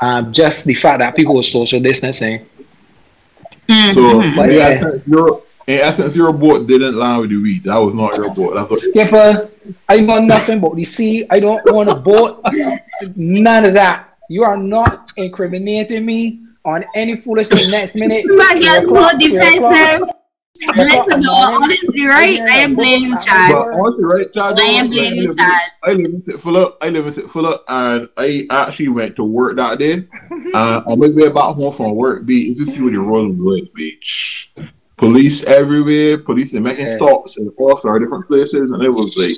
[0.01, 2.47] um, just the fact that people were social distancing.
[3.69, 3.95] Mm-hmm.
[3.95, 7.65] So, but yeah, essence, your, in essence, your boat didn't land with the weed.
[7.65, 8.55] That was not your boat.
[8.55, 9.51] That's what Skipper,
[9.89, 11.27] I know nothing but the sea.
[11.31, 12.45] I don't want a boat.
[13.15, 14.17] None of that.
[14.29, 18.25] You are not incriminating me on any foolish thing next minute.
[18.27, 20.09] My God, so defensive.
[20.77, 22.41] Listen, no, honestly, right?
[22.41, 23.75] I am blaming child.
[23.75, 24.61] honestly, right, child.
[24.61, 25.71] I am blaming child.
[25.83, 26.73] I live in Fuller.
[26.81, 30.07] I live in Fuller, and I actually went to work that day.
[30.55, 33.43] uh, on my way back home from work, be if you see what you're rolling
[33.43, 34.53] with, beach,
[34.97, 36.97] police everywhere, police in making yeah.
[36.97, 39.37] stops and all sorts of different places, and it was like.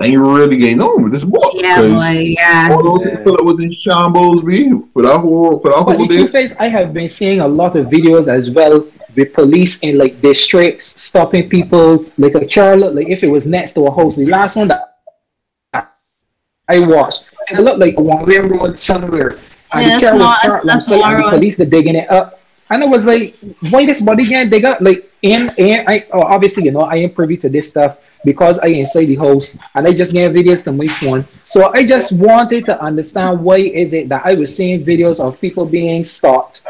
[0.00, 1.38] Ain't really getting on with this boy.
[1.52, 2.68] Yeah, boy, yeah.
[2.72, 3.16] All those yeah.
[3.18, 6.16] people that was in shambles, be for that whole, for that but whole the day.
[6.22, 10.20] Two-Face, I have been seeing a lot of videos as well with police in like
[10.20, 14.26] districts stopping people like a Charlotte like if it was next to a house the
[14.26, 14.92] last one that
[16.68, 19.38] I watched and it looked like a one-way road somewhere.
[19.72, 22.40] And yeah, the car was parked on site and the police are digging it up.
[22.70, 23.36] And it was like
[23.70, 24.80] why this body can't dig up?
[24.80, 28.58] Like and and I oh, obviously you know I am privy to this stuff because
[28.60, 31.26] I inside the house and I just get videos to my phone.
[31.44, 35.40] So I just wanted to understand why is it that I was seeing videos of
[35.40, 36.62] people being stopped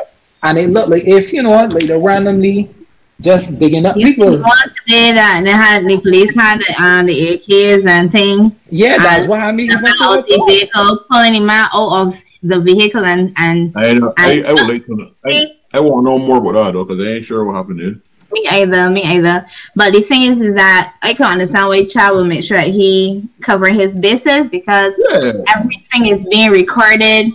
[0.43, 2.74] and it looked like if you know what, like they randomly
[3.20, 4.38] just digging up you people.
[4.38, 8.57] Once they that they had the police had um, the AKs and thing.
[8.70, 9.72] Yeah, that's what I mean.
[9.72, 13.72] Out the vehicle, pulling him out of the vehicle and and.
[13.76, 14.12] I know.
[14.18, 15.11] And, I, I would like to know.
[15.24, 18.03] I, I won't know more about that though, because I ain't sure what happened dude.
[18.32, 19.47] Me either, me either.
[19.76, 22.68] But the thing is, is that I can understand why Chad will make sure that
[22.68, 25.32] he cover his bases because yeah.
[25.55, 27.30] everything is being recorded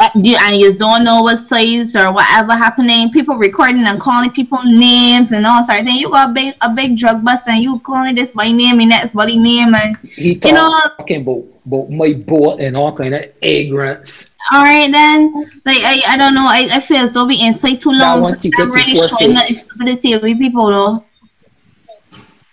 [0.00, 3.10] and you don't know what size or whatever happening.
[3.10, 6.00] People recording and calling people names and all sorts of things.
[6.00, 8.92] You got a big a big drug bust and you calling this by name and
[8.92, 13.14] that's body name and he you know talking about, about my boat and all kind
[13.14, 14.30] of ignorance.
[14.52, 15.32] All right then,
[15.66, 16.46] like I, I don't know.
[16.46, 18.24] I, I feel as though we inside too long.
[18.24, 21.04] I'm really showing the stupidity of people though.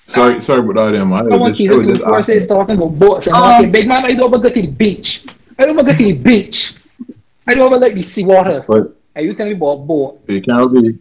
[0.07, 1.15] Sorry, sorry about that, Emma.
[1.15, 4.05] I, I want you to force talking about boats and um, big man.
[4.05, 5.25] I don't want to go to the beach.
[5.57, 6.75] I don't want to go to the beach.
[7.47, 8.65] I don't like the see water.
[8.67, 10.21] But Are you telling me about boat?
[10.27, 10.99] It can't be.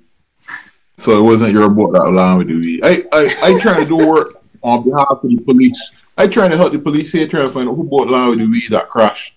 [0.97, 2.81] So it wasn't your boat that allowed me to be.
[2.83, 5.93] I, I, I trying to do work on behalf of the police.
[6.17, 8.45] I trying to help the police here, trying to find out who bought allowed me
[8.45, 9.35] to be that crash.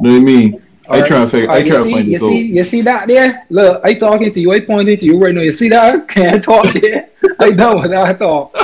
[0.00, 0.62] You know what I mean?
[0.88, 1.50] I try to figure.
[1.50, 3.46] I try to find you see, you see that there?
[3.48, 4.50] Look, I talking to you.
[4.52, 5.42] I pointing to you right now.
[5.42, 6.08] You see that?
[6.08, 7.10] Can't talk there.
[7.38, 8.56] I know what I to talk.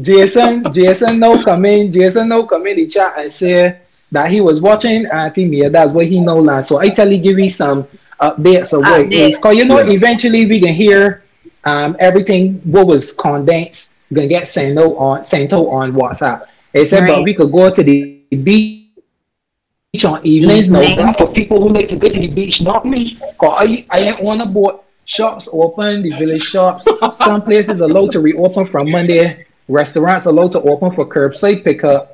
[0.00, 1.92] Jason, Jason, no come in.
[1.92, 3.80] Jason, no come in the chat and say
[4.14, 5.68] that he was watching Auntie Mia.
[5.68, 6.60] That's what he know now.
[6.60, 7.86] So I tell you, give me some
[8.20, 9.36] updates of what is.
[9.38, 9.92] Cause you know, yeah.
[9.92, 11.24] eventually we can hear
[11.64, 16.46] um, everything what was condensed gonna get sent out on sent out on WhatsApp.
[16.72, 17.16] They said, right.
[17.16, 20.70] but we could go to the beach on evenings.
[20.70, 23.16] No, that's for people who like to go to the beach, not me.
[23.38, 24.84] Cause I I ain't on a boat.
[25.06, 26.86] Shops open, the village shops.
[27.14, 29.44] Some places allowed to reopen from Monday.
[29.68, 32.13] Restaurants allowed to open for curbside pickup.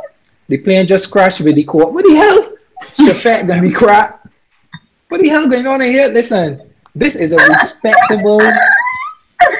[0.50, 1.92] The plane just crashed with the court.
[1.92, 2.56] What the hell?
[2.98, 4.28] Shafat gonna be crap.
[5.08, 6.08] What the hell going on in here?
[6.08, 6.60] Listen,
[6.92, 8.42] this is a respectable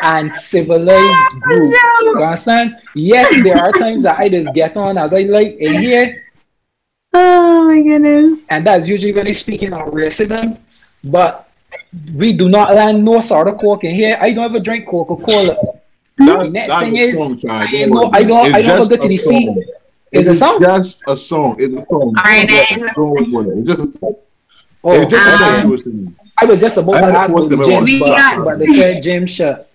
[0.03, 1.73] and civilized group.
[2.01, 2.75] You understand?
[2.97, 6.25] Yes, there are times that I just get on as I like in here.
[7.13, 8.41] Oh my goodness.
[8.51, 10.59] And that's usually when they speaking on racism.
[11.05, 11.49] But
[12.17, 14.19] we do not land no sort of coke in here.
[14.21, 15.57] I don't ever drink Coca-Cola.
[16.19, 17.17] The next thing is,
[17.49, 19.55] I, know, I don't, I don't go to the sea.
[20.13, 20.61] It's a song.
[20.61, 21.57] Just a song.
[21.59, 22.15] It's a song.
[22.17, 23.17] All right, Yeah, it's a song.
[23.19, 24.15] It's just a song.
[24.83, 26.15] Oh, It's just a song um, to listen to.
[26.43, 29.03] I was just about to ask post the them in gym, but, but they said
[29.03, 29.71] gym shut.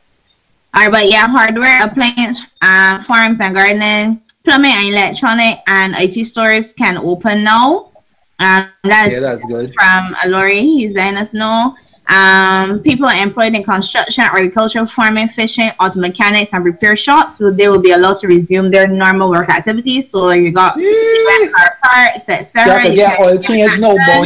[0.73, 6.25] All right, but yeah, hardware, appliance, uh, farms and gardening, plumbing and electronic, and IT
[6.25, 7.91] stores can open now.
[8.39, 9.73] Um, that's, Yeah, that's good.
[9.73, 10.59] from Alori.
[10.61, 11.75] He's letting us know.
[12.08, 17.68] Um, people employed in construction, agriculture, farming, fishing, auto mechanics, and repair shops, so they
[17.68, 20.10] will be allowed to resume their normal work activities.
[20.12, 21.47] So you got Yeah.
[21.51, 22.74] car parts, etc.
[22.74, 24.24] have to You get oil change no boy.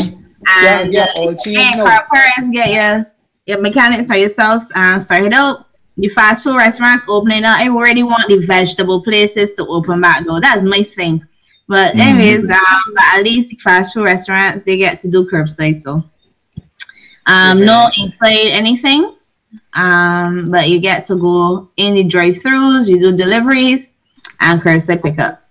[0.61, 3.05] You have to and get oil change and car parts, get your
[3.45, 5.65] your mechanics or yourselves um, started out.
[5.97, 7.57] The fast food restaurants opening up.
[7.59, 10.39] I already want the vegetable places to open back though.
[10.39, 11.21] That's my thing.
[11.67, 11.99] But Mhm.
[11.99, 15.75] anyways, um, but at least the fast food restaurants they get to do curbside.
[15.77, 16.03] So
[17.29, 19.15] um, no employee anything.
[19.73, 22.87] Um, but you get to go in the drive-throughs.
[22.87, 23.93] You do deliveries
[24.39, 25.41] and curbside pickup.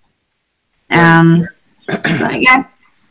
[0.91, 1.47] Um,
[1.89, 2.65] so I guess.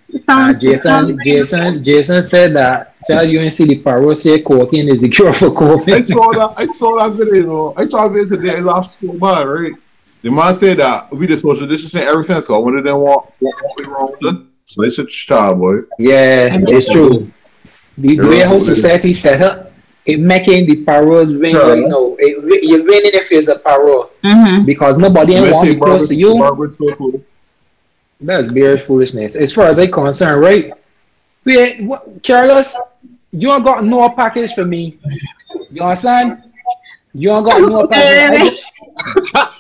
[0.08, 4.40] it Uh, sounds- sounds Jason, pretty Jason, Jason said that tell see the parole say
[4.40, 5.92] cocaine is the cure for COVID.
[5.92, 6.54] I saw that.
[6.56, 7.74] I saw that video.
[7.76, 8.56] I saw a video today.
[8.56, 9.72] I lost school by right.
[10.22, 12.46] The man said that we did social distancing ever since.
[12.46, 14.14] So one of them want what what we wrong.
[14.66, 15.76] So they said child boy.
[15.98, 17.30] Yeah, it's true.
[17.98, 19.72] The, the way how society set up,
[20.06, 21.68] it making the paroles ring Sure.
[21.74, 22.16] right now.
[22.18, 24.64] It, wi- you're winning if it's a parole Mhm.
[24.64, 26.34] because nobody ain't want to be close to you.
[26.38, 26.70] Barbara.
[28.20, 29.34] That's bare foolishness.
[29.36, 30.72] As far as I'm concerned, right?
[31.44, 32.74] Wait, what, Carlos,
[33.32, 34.98] you ain't got no package for me.
[35.70, 36.42] You understand?
[37.14, 38.60] You ain't got no package.
[39.34, 39.50] I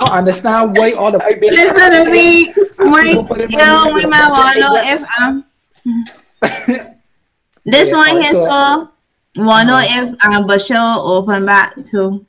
[0.00, 2.52] don't understand why all the Listen to me.
[2.78, 3.14] Wait,
[3.50, 5.44] yo, we might want to know if um
[7.64, 8.90] this Yeah, one here so- so
[9.42, 12.24] want to know if um Bashir open back too.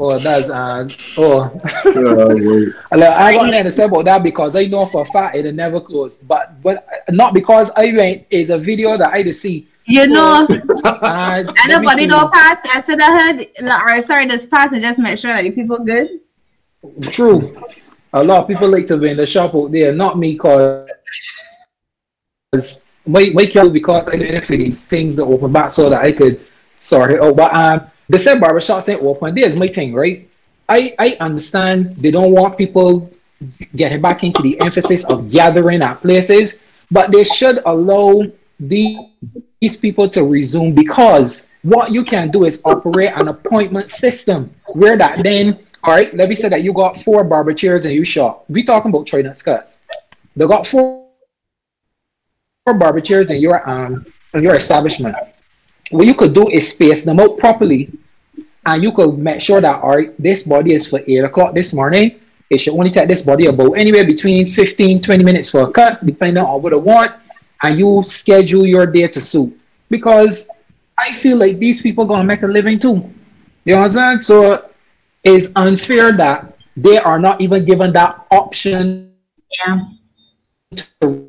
[0.00, 1.50] Oh, that's uh oh.
[1.84, 2.68] Yeah, wait.
[2.92, 6.18] Like, I don't understand about that because I know for a fact it'll never close.
[6.18, 9.66] But but not because I went is a video that I just see.
[9.86, 10.46] You know,
[10.84, 12.06] Uh, let me anybody see.
[12.08, 12.60] don't pass.
[12.74, 13.46] I said I heard.
[13.60, 16.20] like, Or sorry, this pass and just make sure that the people good.
[17.10, 17.60] True.
[18.12, 20.86] A lot of people like to be in the shop out there, not me, cause
[23.08, 26.40] my my kill because I didn't things that open back so that I could
[26.80, 27.36] sort it out.
[27.36, 29.34] But um, they said barbershops ain't open.
[29.34, 30.28] There's my thing, right?
[30.68, 33.10] I I understand they don't want people
[33.76, 36.58] getting back into the emphasis of gathering at places,
[36.90, 38.22] but they should allow
[38.60, 39.10] the,
[39.60, 44.96] these people to resume because what you can do is operate an appointment system where
[44.96, 48.04] that then all right, let me say that you got four barber chairs in your
[48.04, 48.44] shop.
[48.48, 49.78] We talking about trading skirts.
[50.34, 51.07] They got four
[52.74, 55.16] barber in your um in your establishment.
[55.90, 57.90] What you could do is space them out properly,
[58.66, 61.72] and you could make sure that all right, this body is for eight o'clock this
[61.72, 62.20] morning.
[62.50, 66.04] It should only take this body about anywhere between 15, 20 minutes for a cut,
[66.04, 67.12] depending on what I want,
[67.62, 69.56] and you schedule your day to suit.
[69.90, 70.48] Because
[70.98, 73.04] I feel like these people gonna make a living too.
[73.64, 74.20] You know what I'm saying?
[74.22, 74.70] So
[75.24, 79.12] it's unfair that they are not even given that option
[80.76, 81.27] to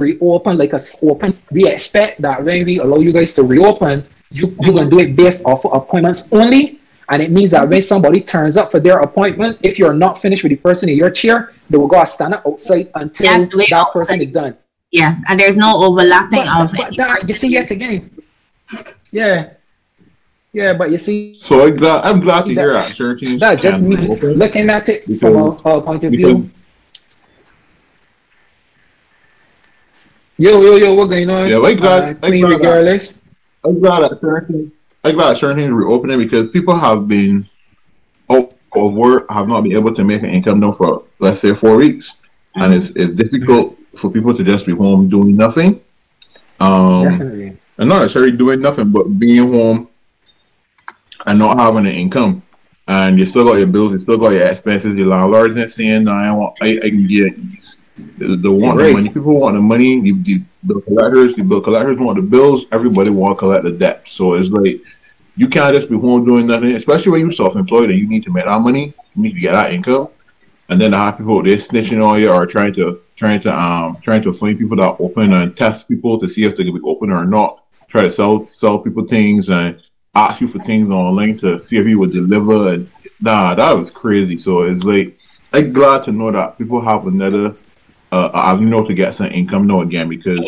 [0.00, 1.38] reopen like a s- open.
[1.52, 5.14] We expect that when we allow you guys to reopen, you you're gonna do it
[5.14, 6.80] based off of appointments only.
[7.10, 10.42] And it means that when somebody turns up for their appointment, if you're not finished
[10.44, 13.50] with the person in your chair, they will go stand up outside until You have
[13.50, 14.56] to that person is done.
[14.92, 18.10] Yes, and there's no overlapping But, of but that, you see yet again.
[19.12, 19.50] Yeah.
[20.52, 23.62] Yeah, but you see, So I'm glad, I'm glad to hear that certain teams that's
[23.62, 26.50] just me looking at it from a, a point of Because- view.
[30.40, 31.46] Yo, yo, yo, what going on?
[31.50, 33.18] Yeah, like that- Uh, that- regardless.
[33.62, 34.72] I'm glad that certain
[35.04, 37.46] I'm glad things reopening because people have been
[38.30, 41.52] out of work, have not been able to make an income now for let's say
[41.52, 42.16] four weeks,
[42.54, 45.78] and it's it's difficult for people to just be home doing nothing.
[46.58, 47.58] Um, Definitely.
[47.76, 49.88] and not necessarily doing nothing, but being home
[51.26, 52.42] and not having an income.
[52.88, 54.94] And you still got your bills, you still got your expenses.
[54.94, 57.76] Your landlord's not saying, "No, I want, I, I can get ease."
[58.18, 59.08] The, the want the money.
[59.08, 60.00] People want the money.
[60.00, 62.66] The, the bill collectors, the bill collectors want the bills.
[62.72, 64.06] Everybody want to collect the debt.
[64.06, 64.80] So it's like
[65.36, 68.32] you can't just be home doing nothing, especially when you're self-employed and you need to
[68.32, 68.94] make that money.
[69.14, 70.08] You need to get that income.
[70.68, 73.98] And then the hot people they're snitching on you or trying to trying to um
[74.02, 76.80] trying to find people that open and test people to see if they can be
[76.84, 77.64] open or not.
[77.88, 79.80] Try to sell sell people things and
[80.14, 82.72] ask you for things online to see if you would deliver.
[82.72, 82.90] And
[83.20, 84.38] nah, that was crazy.
[84.38, 85.18] So it's like
[85.52, 87.56] I'm glad to know that people have another
[88.12, 90.40] uh know to get some income now again because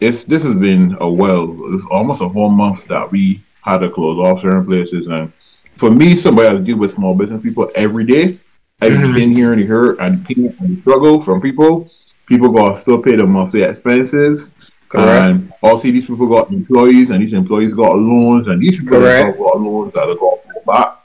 [0.00, 3.90] It's this has been a well, it's almost a whole month that we had to
[3.90, 5.06] close off certain places.
[5.06, 5.32] And
[5.76, 8.38] for me, somebody I deal with small business people every day,
[8.80, 9.14] I've mm-hmm.
[9.14, 11.90] been hearing the hurt and the and the struggle from people.
[12.26, 14.54] People got still pay the monthly expenses.
[14.88, 15.26] Correct.
[15.26, 19.60] And also these people got employees and these employees got loans and these people got
[19.60, 20.98] loans that are got back.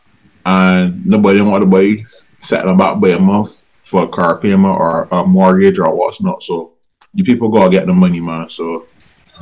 [0.46, 2.04] And nobody want to buy
[2.40, 3.61] set them back by a month
[3.92, 6.42] for a car payment or a mortgage or what's not.
[6.42, 6.72] So
[7.14, 8.50] you people gotta get the money, man.
[8.50, 8.88] So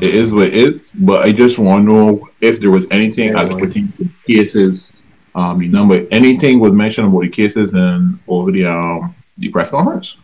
[0.02, 0.91] it is what it is.
[0.91, 4.93] But I just want to know if there was anything yeah, as pertaining to cases,
[5.36, 9.70] um, the number, anything was mentioned about the cases and over the um the press
[9.70, 10.18] conference.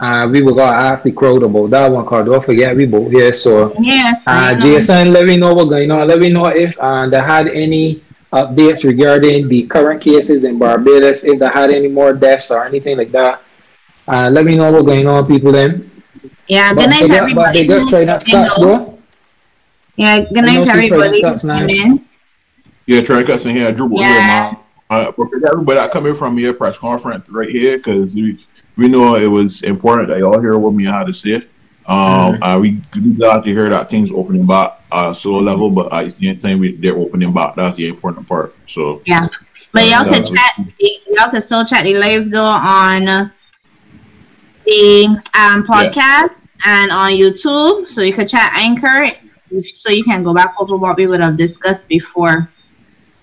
[0.00, 2.26] Uh, we were gonna ask the crowd about that one card.
[2.26, 3.32] Don't forget we both here.
[3.32, 6.08] So yes, uh, Jason, let me know what's going on.
[6.08, 8.02] Let me know if uh, they had any
[8.32, 12.96] updates regarding the current cases in Barbados, if they had any more deaths or anything
[12.96, 13.42] like that.
[14.08, 15.52] Uh, let me know what's going on, people.
[15.52, 15.90] Then.
[16.48, 17.34] Yeah, good night, everybody.
[17.34, 18.98] But they got try not stats, though.
[19.96, 21.22] Yeah, good night, everybody.
[21.22, 22.06] Come in.
[22.86, 23.72] Yeah, try cuts in here.
[23.72, 24.54] Drew yeah.
[24.90, 25.12] Uh,
[25.46, 28.44] everybody that coming from here press conference right here because we,
[28.76, 31.36] we know it was important that y'all hear what me had to say.
[31.86, 32.42] Um, mm-hmm.
[32.42, 32.70] uh, we
[33.14, 36.58] glad to hear that things opening back uh solo level, but at the same time
[36.58, 37.56] we they're opening back.
[37.56, 38.54] That's the important part.
[38.66, 39.28] So yeah,
[39.72, 40.52] but y'all can chat.
[41.08, 43.32] Y'all can still chat the live though on
[44.66, 46.30] the um podcast yeah.
[46.66, 49.10] and on YouTube, so you can chat Anchor,
[49.62, 52.50] so you can go back over what we would have discussed before.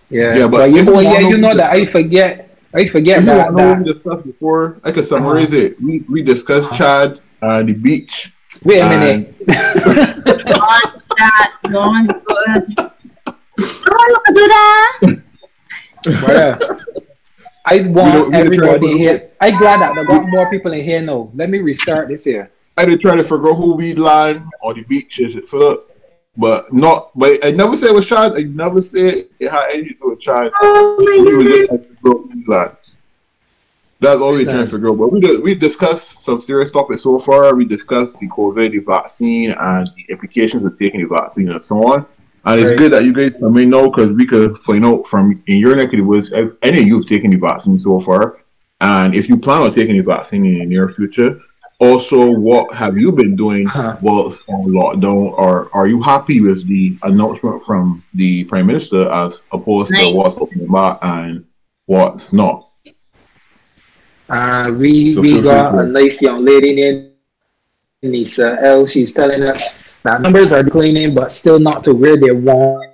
[0.10, 2.48] Yeah, yeah, but, but you, well, yeah, you know that I forget.
[2.74, 3.78] I forget that, that.
[3.80, 4.80] we discussed before.
[4.84, 5.74] I could summarize uh-huh.
[5.74, 5.82] it.
[5.82, 6.78] We we discussed uh-huh.
[6.78, 9.38] Chad, uh, the beach, Wait a minute.
[9.48, 11.54] don't that.
[11.64, 12.08] Don't
[14.34, 15.00] do that.
[17.66, 19.32] I want everybody here.
[19.40, 21.32] I'm glad that I got more people in here now.
[21.36, 22.52] Let me restart this here.
[22.78, 25.96] I did try to figure out who we line on the beach is it Philip,
[26.38, 27.12] but not.
[27.18, 28.34] But I never said it was Chad.
[28.34, 30.52] I never said it had anything to do with Chad.
[30.62, 32.78] Oh my god.
[34.02, 34.98] That's all we're trying to figure out.
[34.98, 37.54] But we did, we discussed some serious topics so far.
[37.56, 41.86] We discussed the COVID, the vaccine, and the implications of taking the vaccine and so
[41.92, 42.06] on.
[42.46, 45.44] And it's good that you guys let me know because we could find out from
[45.48, 48.00] in your neck of the woods if any of you have taken the vaccine so
[48.00, 48.40] far,
[48.80, 51.42] and if you plan on taking the vaccine in the near future.
[51.82, 53.96] Also, what have you been doing huh.
[54.02, 59.46] whilst on lockdown, or are you happy with the announcement from the prime minister as
[59.54, 61.46] opposed to what's opening back and
[61.86, 62.69] what's not?
[64.30, 67.12] Uh, we so we got a nice young lady named
[68.04, 68.86] Nisa L.
[68.86, 72.86] She's telling us that numbers are declining, but still not to where they want.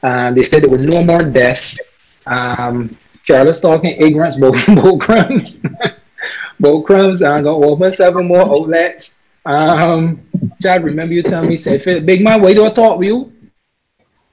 [0.00, 1.78] Uh, they said there were no more deaths.
[2.26, 5.60] Um, Charlotte's talking ignorance, both both crumbs,
[6.60, 7.22] both crumbs.
[7.22, 9.16] I'm gonna open seven more outlets.
[9.44, 10.22] Um,
[10.62, 13.32] Chad, remember you telling me, said, Big man, why do I talk with you?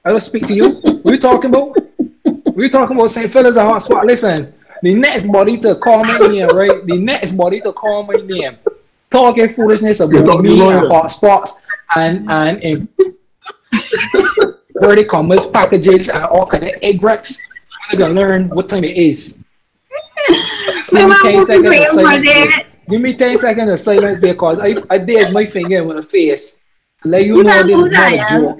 [0.04, 0.74] I don't speak to you.
[0.80, 1.76] What are you talking about?
[2.54, 3.30] We are talking about St.
[3.30, 4.06] Philip's a hot spot.
[4.06, 6.84] Listen, the next body to call my name, right?
[6.86, 8.58] The next body to call my name,
[9.10, 11.54] talking foolishness about me and hot spots
[11.94, 12.88] and and in
[14.74, 17.40] where commerce packages and all kind of egg wrecks.
[17.90, 19.34] I'm gonna learn what time it is.
[20.90, 22.64] Give me 10 seconds of silence.
[22.88, 26.58] Give me 10 seconds of silence because I, I did my finger with a face.
[27.04, 28.58] Let you know this is not a joke.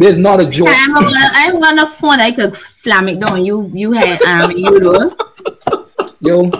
[0.00, 0.68] There's not a joke.
[0.70, 2.20] I'm gonna, I'm gonna phone.
[2.20, 3.44] I could slam it down.
[3.44, 5.14] You, you had um, you know.
[6.20, 6.50] Yo,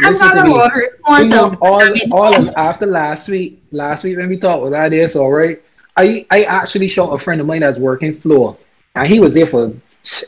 [0.00, 0.70] I'm gonna
[1.04, 1.28] phone.
[1.28, 5.14] So all, all of after last week, last week when we talked with that is
[5.14, 5.62] all right.
[5.98, 8.56] I, I actually shot a friend of mine that's working floor,
[8.94, 9.74] and he was there for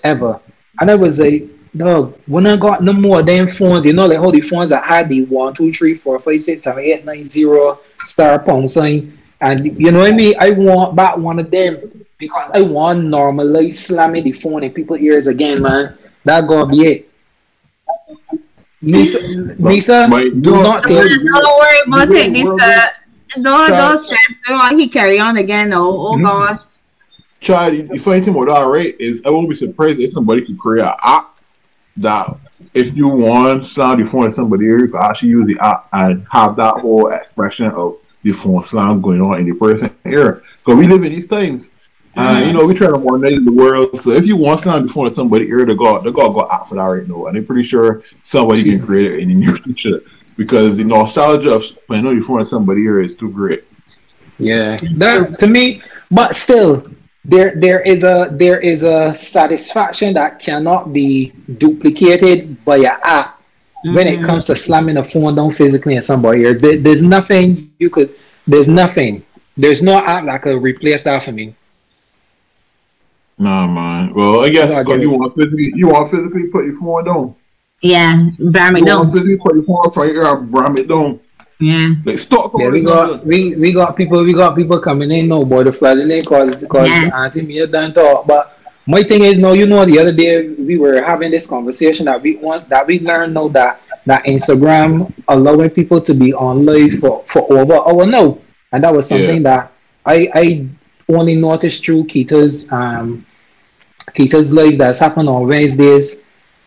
[0.04, 0.38] ever.
[0.78, 4.18] And I was like, no, when I got no more damn phones, you know, like
[4.18, 7.24] all the phones that had the one, two, three, four, five, six, seven, eight, nine,
[7.24, 9.18] zero star pound sign.
[9.40, 10.34] And you know what I mean?
[10.38, 15.00] I want back one of them because I want normally slamming the phone in people's
[15.00, 15.96] ears again, man.
[16.24, 17.10] That gonna be it.
[18.82, 19.26] Nisa,
[19.58, 20.08] Nisa,
[20.40, 21.08] do not take.
[21.08, 22.92] Don't worry about it, Nisa.
[23.40, 24.34] Don't don't stress.
[24.46, 25.72] Don't he carry on again.
[25.72, 26.24] Oh, oh mm-hmm.
[26.24, 26.60] gosh.
[27.40, 30.58] Chad, the funny thing about that, right, is I won't be surprised if somebody could
[30.58, 31.38] create an app
[31.98, 32.36] that
[32.74, 35.88] if you want slam the phone in somebody ear, you can actually use the app
[35.92, 40.42] and have that whole expression of the phone slam going on in the person ear.
[40.58, 41.74] Because we live in these times
[42.18, 43.98] uh, you know, we try to modernize the world.
[44.00, 46.74] So if you want something before somebody here, the God, the God got out for
[46.74, 50.00] that right now, and I'm pretty sure somebody can create it in the near future
[50.36, 53.64] because the nostalgia of playing on before somebody here is too great.
[54.38, 56.90] Yeah, that to me, but still,
[57.24, 63.38] there there is a there is a satisfaction that cannot be duplicated by an app
[63.84, 63.94] mm-hmm.
[63.94, 64.26] when it mm-hmm.
[64.26, 66.54] comes to slamming a phone down physically in somebody here.
[66.54, 68.14] There, there's nothing you could.
[68.46, 69.24] There's nothing.
[69.56, 71.54] There's no app that could replace that for me.
[73.38, 74.14] Nah, man.
[74.14, 77.34] Well, I guess you want physically, you want physically put your phone down.
[77.80, 79.10] Yeah, bram it down.
[79.10, 81.20] Physically put your phone from your bram it down.
[81.60, 81.94] Yeah.
[82.04, 82.52] Like stop.
[82.56, 85.72] Yeah, we got we, we got people we got people coming in now boy the
[85.72, 87.10] flooding in cause because yeah.
[87.12, 88.26] asking me a done talk.
[88.26, 92.06] But my thing is no, you know the other day we were having this conversation
[92.06, 96.64] that we want that we learned now that that Instagram allowing people to be on
[96.64, 98.38] live for, for over hour now.
[98.70, 99.56] And that was something yeah.
[99.56, 99.72] that
[100.06, 100.68] I I
[101.08, 103.26] only noticed through Keita's um
[104.14, 106.22] Keita's live that's happened on Wednesdays.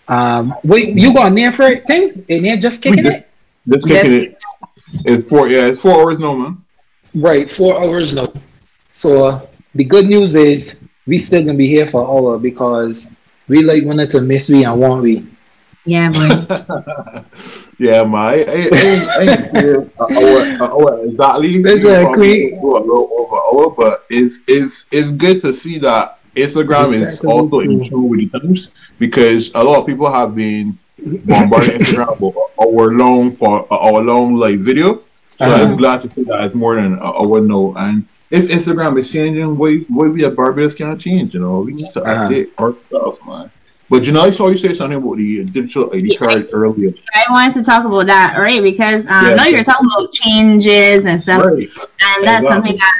[0.07, 2.25] Um wait you got near for it thing?
[2.29, 3.29] And you just kicking just, it?
[3.67, 4.37] Just kicking it.
[5.05, 5.47] It's four.
[5.47, 6.63] Yeah, it's four hours no man.
[7.13, 8.31] Right, four hours no.
[8.93, 10.77] So uh, the good news is
[11.07, 13.11] we still gonna be here for an hour because
[13.47, 15.27] we like wanted to miss we and want we.
[15.85, 16.27] Yeah, boy.
[17.79, 18.15] yeah, man.
[18.15, 18.69] I, I,
[19.17, 21.55] I, I here hour, hour exactly.
[21.55, 22.51] Exactly.
[22.51, 27.23] Go a little over hour, but it's it's it's good to see that Instagram is
[27.25, 28.69] also in tune with the times
[28.99, 30.77] because a lot of people have been
[31.25, 35.03] bombarding Instagram for hour long for our long like video.
[35.39, 35.63] So uh-huh.
[35.63, 37.75] I'm glad to see that it's more than an hour no.
[37.75, 41.33] And if Instagram is changing, way way we at Barbados can't change.
[41.33, 42.27] You know, we need to uh-huh.
[42.27, 43.51] update our stuff, man.
[43.89, 46.93] But you know, I saw you say something about the digital ID card earlier.
[47.13, 48.63] I wanted to talk about that, right?
[48.63, 51.57] Because um, yeah, I know you're talking about changes and stuff, right.
[51.57, 52.47] and that's exactly.
[52.47, 52.95] something that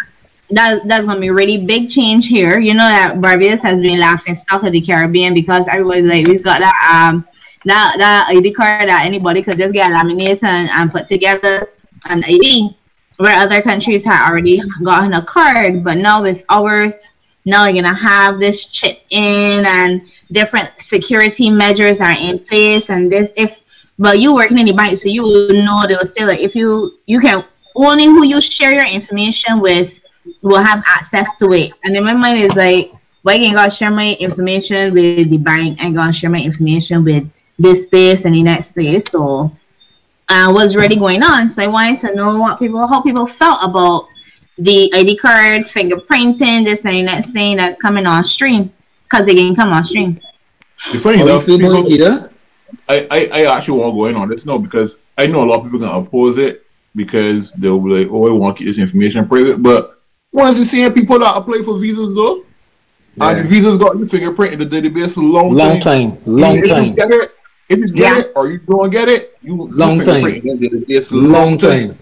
[0.52, 2.60] that that's gonna be really big change here.
[2.60, 6.44] You know that Barbados has been laughing stock of the Caribbean because everybody's like, we've
[6.44, 7.28] got that um
[7.66, 11.70] that that ID card that anybody could just get laminated and, and put together
[12.06, 12.76] an ID,
[13.18, 17.08] where other countries have already gotten a card, but now with ours,
[17.46, 23.12] now you're gonna have this chip in and different security measures are in place and
[23.12, 23.60] this if
[23.98, 25.24] but you working in the bank so you
[25.54, 27.44] know they will say like if you you can
[27.76, 30.01] only who you share your information with
[30.42, 31.74] will have access to it.
[31.84, 32.92] And then my mind is like,
[33.24, 35.84] why well, ain't gonna share my information with the bank?
[35.84, 39.06] I gonna share my information with this space and the next space.
[39.12, 39.52] So
[40.30, 41.50] uh, what's really going on.
[41.50, 44.08] So I wanted to know what people, how people felt about
[44.58, 49.56] the ID card, fingerprinting, this and next thing that's coming on stream because they can
[49.56, 50.20] come on stream.
[50.78, 52.30] Funny enough, people,
[52.88, 55.46] I, I, I actually want to go in on this now because I know a
[55.46, 56.66] lot of people can oppose it
[56.96, 59.62] because they'll be like, oh, I want to keep this information private.
[59.62, 60.01] But
[60.32, 62.46] once you seeing people that apply for visas though,
[63.16, 63.30] yeah.
[63.30, 66.96] and the visas got your fingerprint in the database a long, time, long time, time.
[66.96, 67.30] long time.
[67.70, 68.20] If you get yeah.
[68.20, 70.24] it or you don't get it, you long time.
[70.24, 71.98] Long, long time.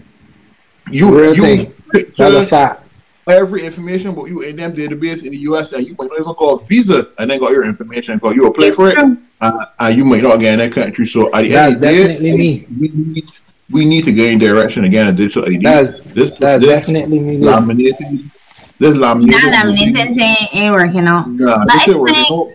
[0.90, 1.72] You Real you thing.
[1.92, 2.84] picture fact.
[3.28, 6.34] every information but you in them database in the US and you might not even
[6.34, 8.98] call visa and then got your information because you apply for it
[9.40, 11.06] uh, and you might not get in that country.
[11.06, 12.66] So at the that's end of the definitely day, me.
[12.80, 13.30] We need,
[13.70, 15.62] we need to gain direction again in digital ID.
[15.62, 17.38] That's, this, that's this definitely me.
[17.38, 18.30] Laminated,
[18.78, 19.42] this laminated.
[19.44, 20.18] Not laminated
[20.52, 21.28] ain't working out.
[21.28, 22.52] Nah, but this ain't working out.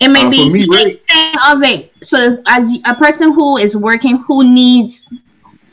[0.00, 1.00] It may uh, be me, right?
[1.48, 1.92] of it.
[2.02, 5.12] So as a person who is working, who needs,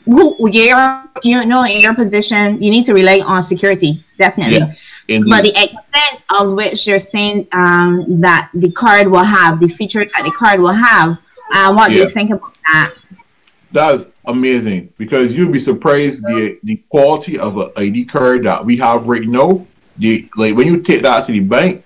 [0.06, 4.58] who you're, you know, in your position, you need to rely on security, definitely.
[5.08, 9.68] Yeah, but the extent of which you're saying um, that the card will have, the
[9.68, 11.18] features that the card will have,
[11.52, 11.96] uh, what yeah.
[11.96, 12.94] do you think about that?
[13.72, 18.76] That's amazing because you'd be surprised the the quality of an ID card that we
[18.76, 19.66] have right now.
[19.98, 21.84] The like when you take that to the bank,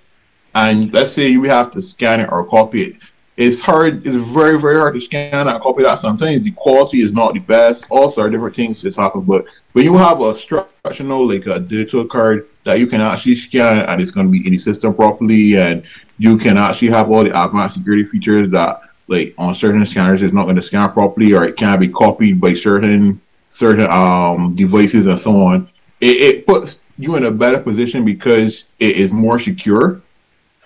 [0.55, 2.97] and let's say you have to scan it or copy it.
[3.37, 4.07] It's hard.
[4.07, 5.99] It's very, very hard to scan and copy that.
[5.99, 7.85] Sometimes the quality is not the best.
[7.91, 9.21] Also, different things just happen.
[9.21, 13.83] But when you have a structural, like a digital card that you can actually scan
[13.83, 15.85] and it's going to be in the system properly, and
[16.17, 20.33] you can actually have all the advanced security features that, like on certain scanners, it's
[20.33, 25.07] not going to scan properly, or it can be copied by certain certain um devices
[25.07, 25.69] and so on.
[26.01, 30.03] It, it puts you in a better position because it is more secure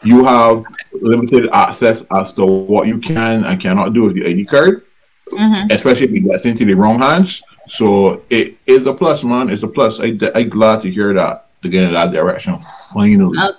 [0.03, 4.45] you have limited access as to what you can and cannot do with the ID
[4.47, 4.87] card,
[5.31, 5.71] mm-hmm.
[5.71, 7.43] especially if it gets into the wrong hands.
[7.69, 9.51] So it is a plus, man.
[9.51, 10.01] It's a plus.
[10.01, 12.59] I, I'm glad to hear that to get in that direction.
[12.93, 13.39] Finally.
[13.39, 13.59] Okay.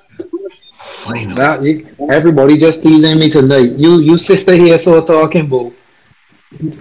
[1.02, 1.36] Finally.
[1.36, 3.72] That, you, everybody just teasing me tonight.
[3.74, 5.74] You you sister here so talking about.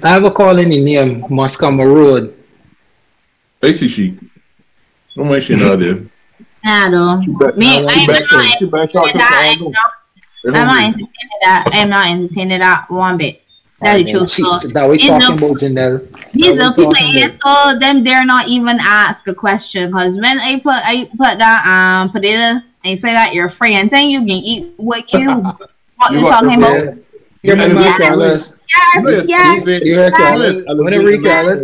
[0.02, 2.34] I have a call in the name Moscama Road.
[3.62, 4.18] I see she.
[5.16, 6.04] Don't mention that there.
[6.62, 7.20] Claro.
[7.56, 9.72] Me, I'm not entertaining that.
[10.44, 11.70] I'm not entertaining that.
[11.72, 13.42] I'm not entertaining that one bit.
[13.80, 14.26] That is true.
[14.28, 16.32] So, that we talking about Janelle.
[16.32, 20.60] These little people here, so them dare not even ask a question because when I
[20.60, 24.28] put I put that um potato and say that you're free and then you can
[24.30, 25.26] eat what you
[25.96, 26.98] what you talking about.
[27.42, 29.84] You're my yes, yes, yes, yes.
[29.84, 30.62] You're careless.
[30.66, 31.62] Whatever you careless,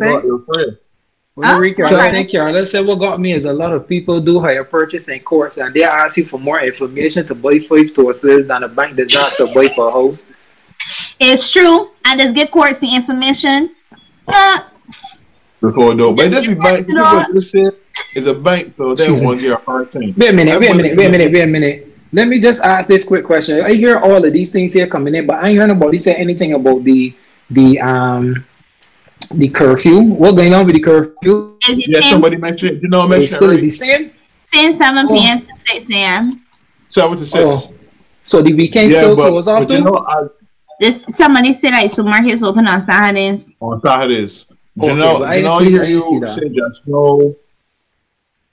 [1.37, 4.41] Well, Ricky, I think Carla said what got me is a lot of people do
[4.41, 8.47] hire purchase in courts and they ask you for more information to buy five toasters
[8.47, 10.19] than a bank disaster buy for a house.
[11.19, 11.91] It's true.
[12.05, 13.75] I just get courts the information.
[14.29, 14.61] Uh,
[15.61, 16.87] Before though, but just be bank.
[18.15, 20.15] It's a bank, so they won't get a hard time.
[20.17, 21.97] Wait a minute, wait a minute, wait a minute, wait a minute.
[22.13, 23.61] Let me just ask this quick question.
[23.63, 26.15] I hear all of these things here coming in, but I ain't heard nobody say
[26.15, 27.15] anything about the
[27.51, 28.45] the um
[29.35, 30.01] the curfew.
[30.01, 31.59] What going on with the curfew?
[31.69, 32.81] Yeah, somebody mentioned.
[32.81, 33.57] Do you know, mentioned still right?
[33.57, 34.13] is he saying?
[34.45, 35.41] Saying seven p.m.
[35.41, 36.47] to six a.m.
[36.89, 37.45] Seven to six.
[37.45, 37.73] Oh.
[38.25, 39.75] So the weekend yeah, still but, goes off too.
[39.75, 40.27] You know, I,
[40.81, 43.57] this somebody said like supermarkets open on Saturdays.
[43.61, 44.47] On Saturdays.
[44.79, 47.35] Okay, you know, you know, I you say just know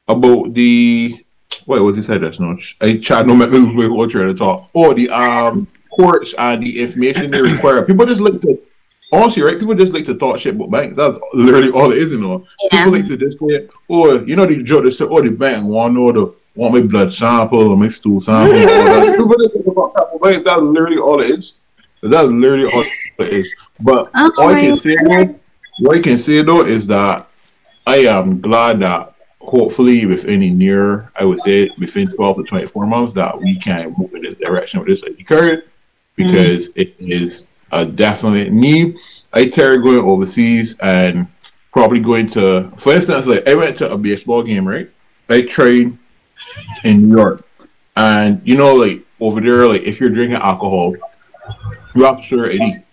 [0.08, 1.26] about the
[1.66, 3.60] wait, what he said that's not I tried no matter
[3.92, 4.70] what you're to talk.
[4.74, 7.84] Or the um courts and the information they require.
[7.84, 8.62] People just look to
[9.12, 9.60] honestly, right?
[9.60, 10.96] People just like to talk shit about banks.
[10.96, 12.46] That's literally all it is, you know.
[12.72, 12.86] Yeah.
[12.86, 15.94] People like to display or you know the joke they say, oh the bank want
[15.94, 18.54] know the want my blood sample or my stool sample.
[19.18, 20.46] People just think about banks.
[20.46, 21.60] That's literally all it is.
[22.10, 22.84] That's literally all
[23.20, 23.54] it is.
[23.80, 25.40] But oh, all I can say though,
[25.80, 27.28] what I can say though is that
[27.88, 32.88] I am glad that hopefully within a near, I would say within 12 to 24
[32.88, 35.70] months, that we can move in this direction with this ID card
[36.16, 36.82] because mm-hmm.
[36.82, 38.96] it is a definite need.
[39.34, 41.28] I started going overseas and
[41.72, 44.90] probably going to, for instance, like I went to a baseball game, right?
[45.30, 45.98] I trained
[46.84, 47.48] in New York,
[47.96, 50.96] and you know, like over there, like if you're drinking alcohol,
[51.96, 52.84] show your ID.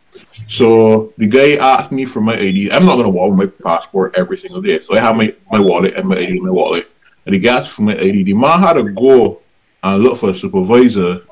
[0.48, 2.70] So the guy asked me for my ID.
[2.72, 5.60] I'm not gonna walk with my passport every single day, so I have my, my
[5.60, 6.90] wallet and my ID in my wallet.
[7.26, 8.24] And the asked for my ID.
[8.24, 9.42] The man had to go
[9.82, 11.22] and look for a supervisor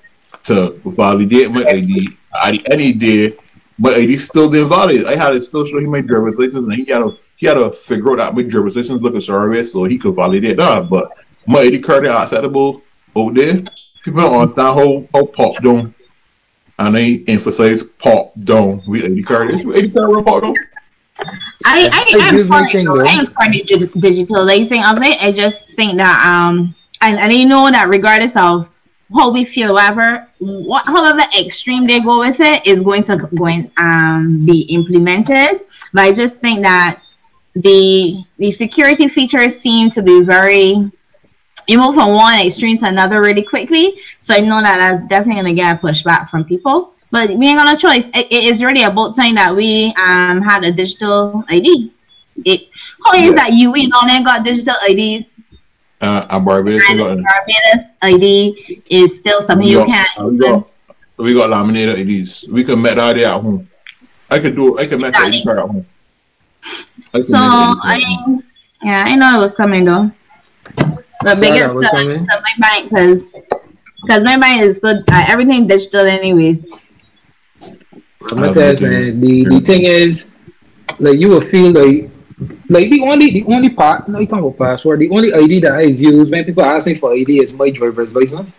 [0.44, 2.08] to validate my ID.
[2.42, 3.36] At any day,
[3.78, 5.06] my ID still didn't validate.
[5.06, 7.54] I had to still show him my driver's license, and he had to he had
[7.54, 10.90] to figure out my driver's license looked sorry so he could validate that.
[10.90, 11.12] But
[11.46, 12.82] my ID card is acceptable
[13.16, 13.62] out there.
[14.02, 15.94] People don't understand how how pop down
[16.78, 19.50] and they emphasize pop down with ID card.
[19.50, 20.54] Is ID card real pop down?
[21.64, 25.22] I I, I am for I am for the digitalizing of it.
[25.22, 28.68] I just think that um and, and you know that regardless of
[29.14, 33.70] how we feel, whatever, what, however extreme they go with it is going to going
[33.78, 35.62] um be implemented.
[35.92, 37.02] But I just think that
[37.54, 40.90] the the security features seem to be very
[41.68, 44.00] you move from one extreme to another really quickly.
[44.18, 46.94] So I know that that's definitely gonna get a pushback from people.
[47.10, 48.10] But we ain't got no choice.
[48.10, 51.92] it, it is really about time that we um had a digital ID.
[52.44, 52.68] It
[53.04, 53.30] how is yeah.
[53.32, 55.36] that you we don't got digital IDs?
[56.00, 60.06] Uh, a Barbados, and Barbados ID is still something you can.
[60.16, 60.70] Uh, we got
[61.16, 62.46] we got laminated IDs.
[62.48, 63.68] We can make that at home.
[64.30, 64.78] I can do.
[64.78, 65.86] I can make that at home.
[67.14, 68.40] I so I,
[68.82, 70.10] yeah, I know it was coming though.
[71.22, 73.40] But biggest to, to my bank because
[74.02, 75.04] because my bank is good.
[75.10, 76.66] Uh, everything digital anyways.
[78.30, 80.30] I'm gonna tell you, the the thing is,
[80.98, 82.10] like you will feel like
[82.68, 85.72] like the only the only part no you talking about password the only ID that
[85.72, 88.52] I use when people ask me for ID is my driver's license.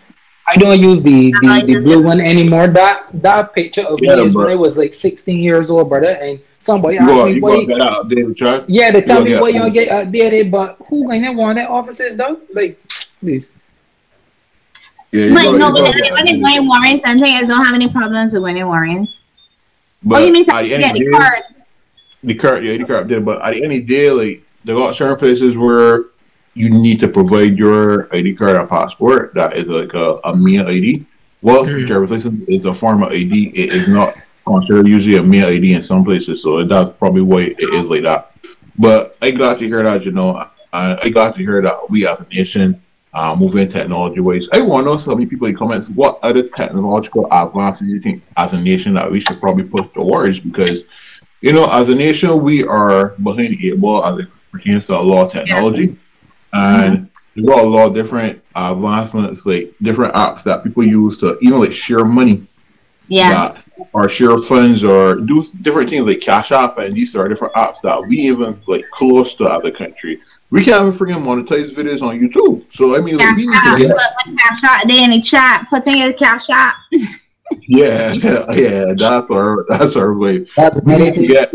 [0.45, 2.68] I don't use the the, the blue one anymore.
[2.68, 6.10] That that picture of yeah, me is when I was like 16 years old, brother,
[6.10, 7.66] and somebody asked me you why.
[7.66, 11.34] Get outdated, yeah, they tell you me why you don't get outdated, but who gonna
[11.34, 12.39] want that officers though?
[12.53, 12.80] Like,
[13.20, 13.49] please.
[15.12, 18.34] Yeah, but no, but when it's going warrants, I think I don't have any problems
[18.34, 19.24] with winning warrants.
[20.03, 21.41] But oh, you mean to get the card?
[22.24, 24.78] the card, yeah the current did, but at the end of the day, like there
[24.78, 26.05] are certain places where
[26.53, 29.34] you need to provide your ID card or passport.
[29.34, 31.05] That is like a, a mail ID.
[31.41, 31.86] Well, mm-hmm.
[31.86, 33.51] driver's license is a form of ID.
[33.55, 37.41] It is not considered usually a mail ID in some places, so that's probably why
[37.41, 38.31] it is like that.
[38.77, 42.07] But I got to hear that, you know, I, I got to hear that we
[42.07, 42.81] as a nation
[43.13, 44.47] uh, moving technology ways.
[44.53, 48.23] I want to know so many people in comments what other technological advances you think
[48.37, 50.85] as a nation that we should probably push towards because
[51.41, 54.97] you know, as a nation, we are behind the eight ball as it pertains to
[54.97, 55.97] a lot of technology.
[56.53, 56.83] Yeah.
[56.83, 57.05] And mm-hmm.
[57.35, 61.49] we've got a lot of different advancements, like different apps that people use to, you
[61.49, 62.45] know, like share money.
[63.07, 63.61] Yeah.
[63.93, 67.82] Or share funds or do different things like Cash App and these are different apps
[67.82, 70.21] that we even like close to other country.
[70.51, 72.65] We can't even freaking monetize videos on YouTube.
[72.73, 74.38] So I mean, like, cash we need to get...
[74.39, 76.75] Cash App, they in the chat, putting in your Cash App.
[77.61, 78.13] yeah,
[78.53, 80.47] yeah, that's our that's our way.
[80.55, 81.53] That's we need to get.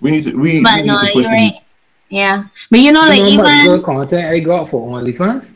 [0.00, 0.36] We need to.
[0.36, 0.62] We.
[0.62, 1.54] But we no, you're right.
[2.10, 5.54] Yeah, but you know, you like know even good content I got for OnlyFans.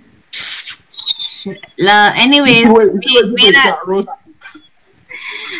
[1.47, 3.87] Uh, anyways, we, we not,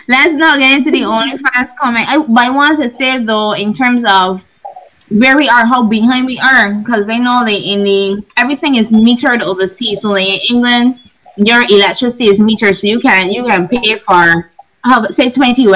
[0.09, 1.37] let's not get into the mm-hmm.
[1.37, 2.09] OnlyFans comment.
[2.09, 4.45] I, but I want to say though, in terms of
[5.09, 8.91] where we are, how behind we are, because they know they in the everything is
[8.91, 10.03] metered overseas.
[10.03, 11.01] So like in England,
[11.37, 14.51] your electricity is metered, so you can you can pay for
[14.85, 15.67] how say 20,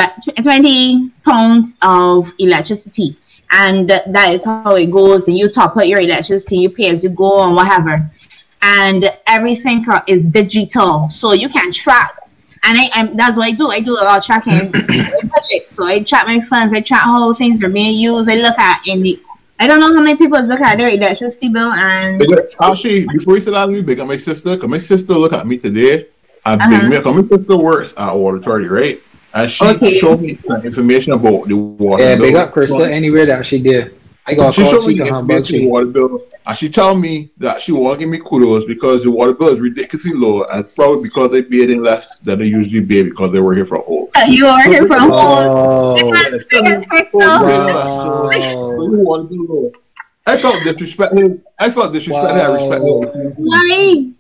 [0.43, 3.17] 20 pounds of electricity,
[3.51, 5.29] and that is how it goes.
[5.29, 8.11] And you top up your electricity, you pay as you go and whatever,
[8.63, 12.20] and everything is digital, so you can track
[12.63, 13.71] and I, I'm, that's what I do.
[13.71, 15.71] I do a lot of tracking budget.
[15.71, 16.75] So I track my funds.
[16.75, 18.29] I track how things are being used.
[18.29, 19.21] I look at in the.
[19.59, 22.23] I don't know how many people look at their electricity bill and.
[22.61, 24.57] Actually, before you say that, me big up my sister.
[24.57, 26.09] Cause my sister look at me today.
[26.45, 26.81] And uh-huh.
[26.81, 27.01] big me.
[27.01, 29.03] Cause my sister works at Water Authority, right?
[29.33, 29.99] And she okay.
[29.99, 32.03] showed me some information about the water.
[32.03, 32.25] Yeah, bill.
[32.25, 32.83] big up Crystal.
[32.83, 34.00] Anywhere that she did.
[34.31, 37.99] I got she showed me the water bill, and she told me that she want
[37.99, 41.33] to give me kudos because the water bill is ridiculously low, and it's probably because
[41.33, 44.09] they paid in less than they usually pay because they were here for a whole.
[44.15, 46.15] Uh, you are here for a whole.
[50.27, 51.43] I felt disrespected.
[51.59, 52.13] I felt disrespected.
[52.13, 52.29] Wow.
[52.29, 52.83] I respect
[53.37, 54.11] Why?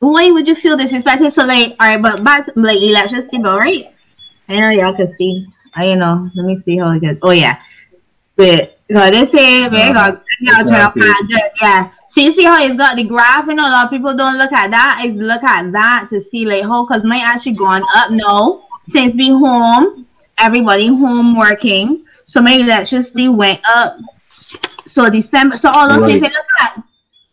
[0.00, 1.32] Why would you feel disrespected?
[1.32, 3.90] So like, all right, but back to like electricity bill, right?
[4.50, 5.46] I know y'all can see.
[5.74, 6.28] I you know.
[6.34, 7.20] Let me see how it gets.
[7.22, 7.62] Oh yeah.
[8.40, 10.22] But no, they say got
[11.60, 11.90] yeah.
[12.08, 14.38] So you see how it's got the graph, you know, a lot of people don't
[14.38, 15.02] look at that.
[15.04, 19.14] Is look at that to see like how cause mine actually gone up no since
[19.14, 20.06] we home,
[20.38, 22.06] everybody home working.
[22.24, 23.98] So maybe my electricity went up.
[24.86, 26.08] So December so all those right.
[26.08, 26.82] things they look at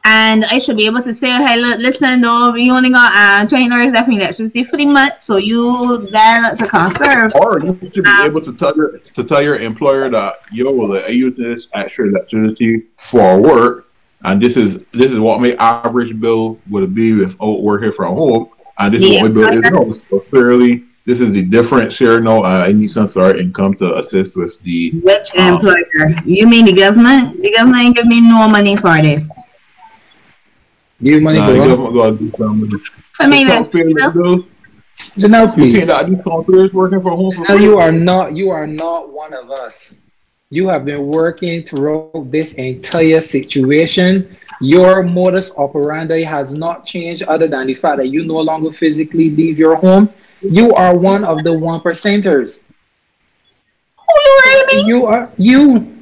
[0.07, 3.45] and I should be able to say, hey, look, listen, though, we only got uh,
[3.45, 7.33] 20 hours left in electricity for the month, so you there to conserve.
[7.35, 10.71] Or you should be um, able to tell your to tell your employer that yo,
[10.71, 13.91] well, I use this extra electricity for work,
[14.23, 18.15] and this is this is what my average bill would be if I working from
[18.15, 18.49] home,
[18.79, 19.91] and this yeah, is what my bill is now.
[19.91, 22.21] So clearly, this is the difference here.
[22.21, 26.15] No, uh, I need some sort of income to assist with the which um, employer?
[26.23, 27.41] You mean the government?
[27.41, 29.36] The government give me no money for this.
[31.01, 31.91] Give money nah, go.
[31.91, 32.71] Go do something.
[33.19, 35.87] I mean, that's Janelle, please.
[35.87, 37.31] You can't working from home.
[37.31, 38.33] Janelle, you are not.
[38.33, 40.01] You are not one of us.
[40.49, 44.35] You have been working throughout this entire situation.
[44.59, 49.29] Your modus operandi has not changed, other than the fact that you no longer physically
[49.29, 50.09] leave your home.
[50.41, 52.61] You are one of the one percenters.
[53.97, 54.87] Who you, Amy?
[54.87, 55.96] You are you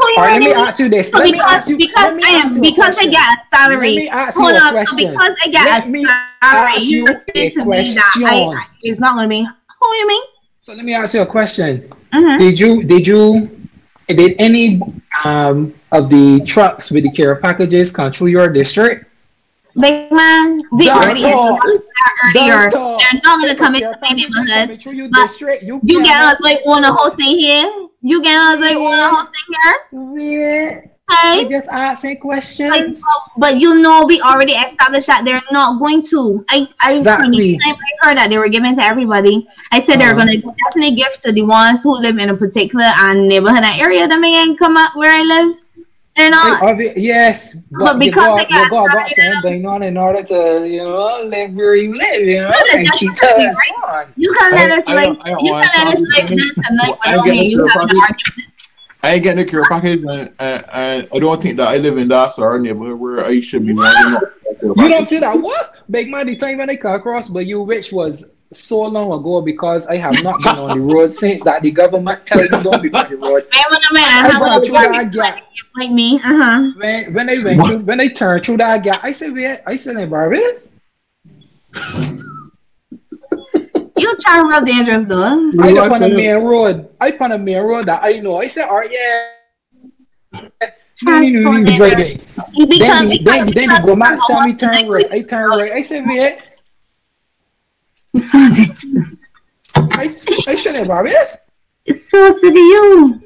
[0.00, 1.10] who All right, let me ask you this.
[1.10, 3.94] So because you, because I am because I get a salary.
[3.94, 4.86] Let me ask Hold you on.
[4.86, 9.14] So because I get let a salary, you say to me that I, it's not
[9.14, 9.42] going to be.
[9.80, 10.22] Who you mean?
[10.62, 11.92] So let me ask you a question.
[12.12, 12.38] Mm-hmm.
[12.38, 13.68] Did you did you
[14.08, 14.80] did any
[15.24, 19.09] um of the trucks with the care packages come through your district?
[19.80, 22.70] Big man, we already earlier.
[22.70, 24.84] They're not going to come into my neighborhood.
[25.62, 27.88] You, you get us like on a whole thing here.
[28.02, 29.56] You get us like on a whole thing
[30.16, 30.82] here.
[30.82, 30.90] Yeah.
[31.22, 32.70] Hey, just asking questions.
[32.70, 32.96] Like,
[33.36, 36.44] but you know, we already established that they're not going to.
[36.48, 37.58] I, I, exactly.
[37.62, 39.48] I heard that they were giving to everybody.
[39.72, 40.26] I said they're uh-huh.
[40.26, 43.80] going to definitely give to the ones who live in a particular um, neighborhood and
[43.80, 45.60] area that may come up where I live.
[46.20, 46.98] They're not.
[46.98, 50.78] yes, but, but because you got, you got, got something on in order to you
[50.78, 54.06] know live where you live, you know, and keep us right?
[54.16, 57.88] You can let us like you can let us like tonight, but okay, you have
[57.88, 58.52] an argument.
[59.02, 61.96] I ain't getting a care package, and, and, and, I don't think that I live
[61.96, 63.72] in that sort of neighborhood where I should be.
[63.72, 65.80] You don't feel that what?
[65.90, 69.86] Big money time when I come across, but you which was so long ago because
[69.86, 72.90] I have not been on the road since that the government tells me don't be
[72.92, 73.46] on the road.
[73.52, 73.64] I
[74.40, 75.44] went through that gap.
[75.76, 76.72] Like me, uh huh.
[76.76, 79.76] When when I went through, when I turned through that gap, I said, "Wait, I
[79.76, 80.68] said in Barbados."
[83.96, 85.52] You trying real dangerous though.
[85.60, 86.88] I up on a main road.
[87.00, 88.40] I on a main road that I know.
[88.40, 89.30] I said, "All right, yeah."
[91.02, 95.10] Then, then, then, then, then the go match tell me turn right.
[95.10, 95.72] I turn right.
[95.72, 96.49] I said, "Wait." I, I shouldn't,
[100.84, 101.14] Bobby.
[101.86, 103.22] It's so to you.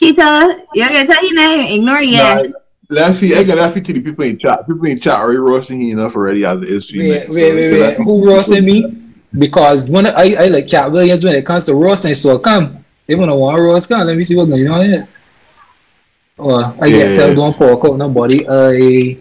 [0.00, 2.52] Keita, you're gonna tell you now, ignore yes.
[2.90, 4.66] Nah, I got Laffy to the people in chat.
[4.66, 6.92] People in chat are roasting you enough already as it is.
[6.92, 7.96] Wait, wait, wait, wait.
[7.96, 9.04] Who roasting me?
[9.36, 12.84] Because when I, I like Katt Williams when it comes to roasting, so come.
[13.06, 14.06] They wanna want roast, come.
[14.06, 15.08] Let me see what's going on here.
[16.38, 18.46] Oh, I yeah, get tell don't poke out nobody.
[18.48, 19.18] I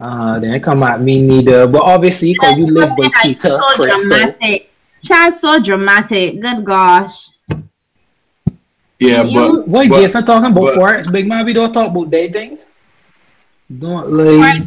[0.00, 1.66] uh, they come at me neither.
[1.66, 4.08] But obviously, because you live with Peter, so Crystal.
[4.08, 4.70] Dramatic.
[5.02, 6.40] Chad's so dramatic.
[6.40, 7.30] Good gosh.
[8.98, 11.10] Yeah, you, but why Jason talking about forex?
[11.10, 12.66] Big man, we don't talk about day things.
[13.78, 14.62] Don't like.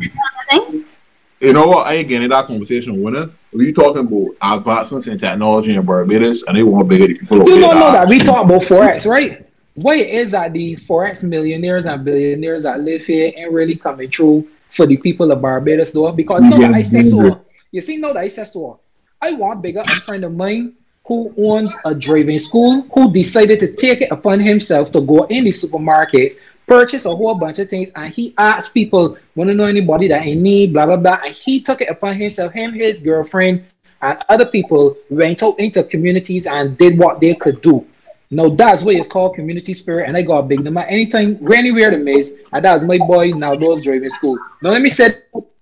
[1.42, 1.88] You know what?
[1.88, 3.32] I ain't getting that conversation with her.
[3.52, 7.40] We talking about advancements in technology in Barbados, and they want bigger people.
[7.50, 9.48] You don't know that we talk about forex, right?
[9.76, 14.48] what is that the forex millionaires and billionaires that live here ain't really coming true
[14.72, 16.12] for the people of Barbados though.
[16.12, 17.46] Because no, I say so.
[17.72, 18.80] You see, now that I say so.
[19.22, 23.76] I want bigger a friend of mine who owns a driving school who decided to
[23.76, 26.34] take it upon himself to go in the supermarkets,
[26.68, 30.22] purchase a whole bunch of things, and he asked people, want to know anybody that
[30.22, 31.20] I need, blah blah blah.
[31.24, 33.64] And he took it upon himself, him, his girlfriend,
[34.02, 37.86] and other people went out into communities and did what they could do.
[38.32, 40.80] Now that's what it's called community spirit, and I got big number.
[40.82, 44.38] Anytime Granny Weird Maze, and that's my boy now those driving school.
[44.62, 45.18] Now let me say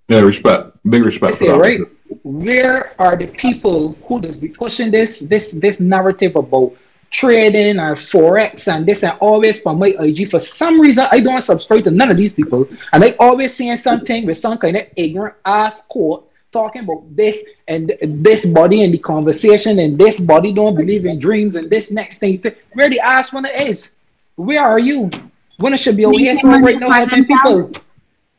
[0.07, 0.77] Yeah, respect.
[0.89, 1.35] Big respect.
[1.35, 1.79] say, right?
[2.23, 6.73] Where are the people who does be pushing this this this narrative about
[7.11, 10.29] trading and forex and this and always from my IG?
[10.29, 13.77] For some reason, I don't subscribe to none of these people, and they always saying
[13.77, 18.93] something with some kind of ignorant ass quote talking about this and this body and
[18.93, 22.41] the conversation and this body don't believe in dreams and this next thing.
[22.73, 23.91] Where the ass one is?
[24.35, 25.09] Where are you?
[25.57, 27.71] When it should be over here right now helping people.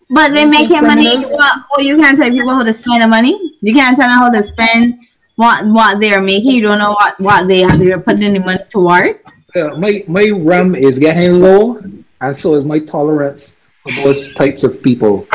[0.08, 1.18] But they making money.
[1.18, 3.56] Well, well, you can't tell people how to spend the money.
[3.60, 4.98] You can't tell them how to spend
[5.36, 6.50] what what they're making.
[6.50, 9.24] You don't know what what they are they're putting the money towards.
[9.54, 11.80] Uh, my my rum is getting low,
[12.20, 15.28] and so is my tolerance for those types of people.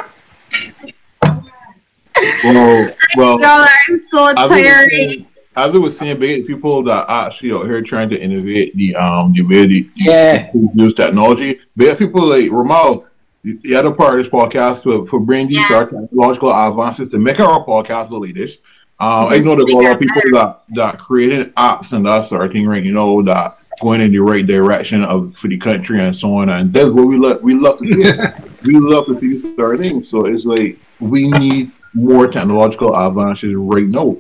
[2.44, 2.88] Well,
[3.18, 3.68] well, Y'all are
[4.10, 4.90] so as I was tired.
[4.92, 5.26] saying-
[5.58, 9.32] as I was saying, people that are actually out here trying to innovate the um
[9.32, 10.50] the way they Yeah.
[10.74, 11.60] use technology.
[11.78, 13.06] Big people like Ramal,
[13.44, 15.86] the the other part of this podcast for, for bringing these Yeah.
[15.86, 18.60] technological advances to make our podcast the latest.
[19.00, 22.46] Um, I know there's a lot of people that that created apps and that sort
[22.46, 22.84] of thing, right?
[22.84, 26.48] You know, that going in the right direction of for the country and so on.
[26.50, 27.42] And that's what we love.
[27.44, 28.44] We love to see.
[28.64, 30.08] we love to see these sort of things.
[30.10, 34.18] So it's like we need more technological advances right now.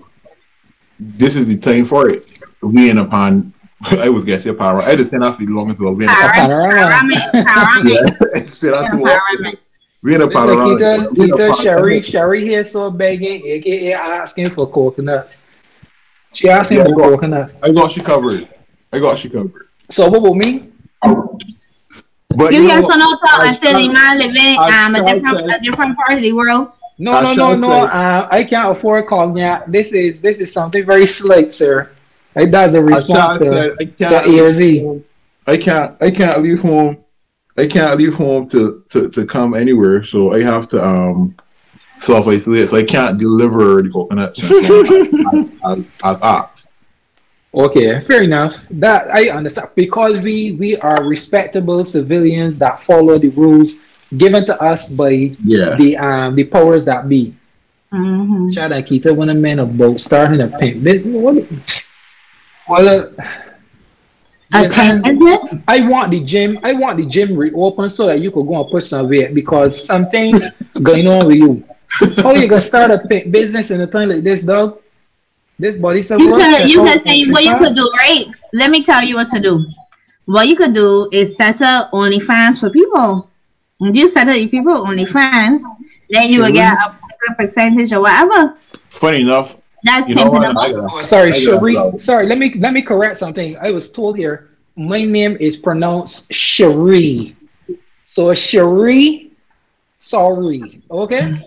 [0.99, 2.39] This is the time for it.
[2.61, 3.53] We in upon.
[3.84, 4.82] I was gonna say power.
[4.82, 5.91] I just said that for the longest ago.
[5.91, 6.32] We in a Power.
[6.34, 6.89] Panorama.
[6.89, 8.01] Panoramic, panoramic, yeah.
[8.53, 9.39] Say that too often.
[9.39, 9.59] panoramic.
[10.03, 10.80] We in a Listen, panorama.
[10.80, 15.41] Keita, We in a Sherry, Sherry here so begging, aka asking for coconuts.
[16.34, 17.09] She asking Yeah, for go.
[17.11, 17.53] coconuts.
[17.63, 18.47] I got she covered.
[18.91, 19.67] I got she covered.
[19.89, 20.71] So what about me?
[22.36, 24.71] But You you hear know, so no talk I and still the man living I
[24.86, 26.71] um a different a different part of the world.
[26.97, 27.69] No, no, no, shall no.
[27.71, 29.65] Uh, I can't afford cognac.
[29.67, 31.91] This is this is something very slick, sir.
[32.35, 35.03] Like that's a response to- to, I can't ERZ.
[35.47, 36.97] I can't I can't leave home.
[37.57, 41.35] I can't leave home to, to, to come anywhere, so I have to um
[41.97, 42.69] self isolate.
[42.69, 46.73] So I can't deliver the coconuts and as, as asked.
[47.53, 48.59] Okay, fair enough.
[48.71, 53.79] That I understand because we we are respectable civilians that follow the rules
[54.18, 55.76] given to us by Yeah.
[55.78, 57.36] the um the powers that be.
[57.93, 58.49] Mm-hmm.
[58.49, 60.84] Chad and Keita when a man about starting a pimp.
[60.84, 61.36] bit- What?
[62.68, 63.24] Well, uh,
[64.53, 65.56] A yeah, tent business?
[65.68, 66.60] I want the gym.
[66.64, 69.72] I want the gym reopened so that you could go and push some weight because
[69.86, 70.39] something
[70.84, 71.64] going on with you.
[72.18, 72.99] How you gonna start a
[73.30, 74.82] business in a time like this, dog?
[75.58, 77.64] This body so You good, can you all can say country what you fast.
[77.64, 78.26] could do, right?
[78.53, 79.66] Let me tell you what to do.
[80.26, 83.30] What you could do is set up OnlyFans for people.
[83.82, 85.61] If you set up your people OnlyFans,
[86.09, 86.95] then you will get a
[87.28, 88.57] good percentage or whatever.
[88.89, 90.47] Funny enough, That's you know pimping what?
[90.47, 90.71] them up.
[90.71, 91.78] gotta, Oh, sorry, I Cherie.
[91.97, 93.57] Sorry, let me let me correct something.
[93.57, 97.36] I was told here my name is pronounced Cherie.
[98.05, 99.32] So Cherie,
[99.99, 100.82] sorry.
[100.89, 101.34] Okay.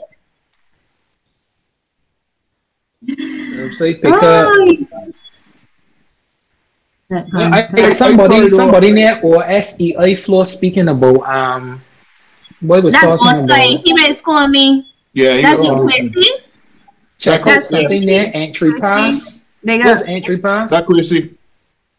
[3.09, 5.03] Website pick up.
[7.11, 7.25] Right.
[7.33, 11.81] I think somebody I- I- somebody near or SEI floor speaking about um
[12.61, 13.85] what was That's talking what's about like.
[13.85, 14.93] He been schooling me.
[15.13, 16.31] Yeah, he That's got- you, Quincy.
[17.19, 19.47] check out something there entry pass.
[19.65, 20.71] Big What's entry pass?
[20.71, 21.35] that Chrissy.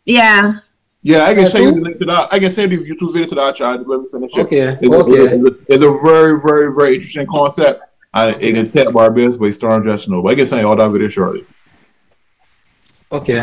[0.06, 0.60] Yeah.
[1.02, 2.28] Yeah, I can That's send you the link to that.
[2.32, 3.56] I can send you the YouTube video to that.
[3.56, 3.88] Chad.
[3.88, 4.40] Let me finish it.
[4.42, 5.36] Okay, It's, a, okay.
[5.36, 7.84] it's, a, it's a very, very, very interesting concept.
[8.14, 10.22] And it can take Barbados by storm just know.
[10.22, 11.46] But I can send you all that video shortly.
[13.12, 13.40] Okay.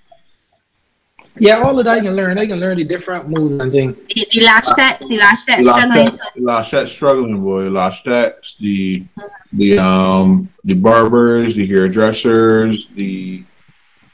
[1.38, 2.38] Yeah, all of that you can learn.
[2.38, 3.98] I can learn the different moves and things.
[4.14, 6.12] The, the lash stats, the lash stats struggling.
[6.12, 6.20] To...
[6.38, 7.70] Lash stats struggling, boy.
[7.70, 9.04] Lash stats, the
[9.52, 13.44] the um the barbers, the hairdressers, the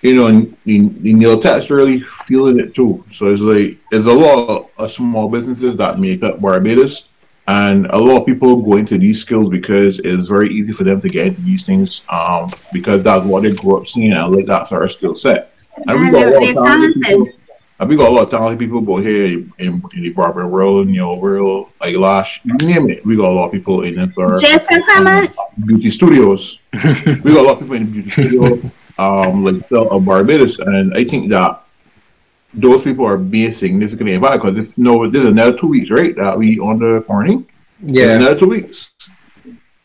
[0.02, 3.04] you know, and the, the nail techs really feeling it too.
[3.12, 7.10] So it's like there's a lot of small businesses that make up Barbados,
[7.48, 11.02] and a lot of people go into these skills because it's very easy for them
[11.02, 14.46] to get into these things, um, because that's what they grew up seeing, and like
[14.46, 15.54] that's our skill set.
[15.88, 17.30] And we got a lot of talented people.
[17.80, 20.48] And we got a lot of talented people both here in, in, in the barber
[20.48, 23.04] world, in know, world like Lash, you name it.
[23.04, 24.40] We got a lot of people in it.
[24.40, 25.28] Jason, um,
[25.66, 26.60] beauty studios.
[26.74, 30.94] we got a lot of people in the beauty studio um, like of Barbados, and
[30.94, 31.64] I think that
[32.54, 36.16] those people are being significantly impacted because if no, this is another two weeks, right?
[36.16, 37.48] That we on the quarantine.
[37.82, 38.92] Yeah, another two weeks.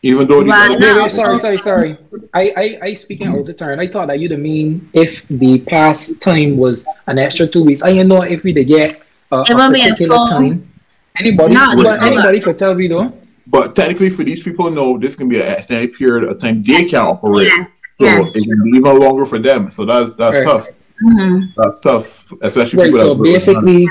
[0.03, 1.99] Even though wait, wait, sorry, sorry, sorry.
[2.33, 3.81] I, I, I speaking out of turn.
[3.81, 7.83] I thought that you'd mean if the past time was an extra two weeks.
[7.83, 9.03] I don't know if we did get
[9.33, 10.73] uh, a particular time.
[11.19, 13.13] Anybody, but anybody could tell me though.
[13.49, 16.85] But technically, for these people, no, this can be an extended period of time they
[16.85, 17.47] can operate.
[17.47, 17.73] Yes.
[17.99, 18.37] So yes.
[18.37, 19.71] it can be even longer for them.
[19.71, 20.45] So that's that's right.
[20.45, 20.69] tough.
[21.03, 21.47] Mm-hmm.
[21.57, 23.89] That's tough, especially right, So basically,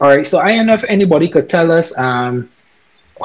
[0.00, 0.26] all right.
[0.26, 2.48] So I don't know if anybody could tell us um,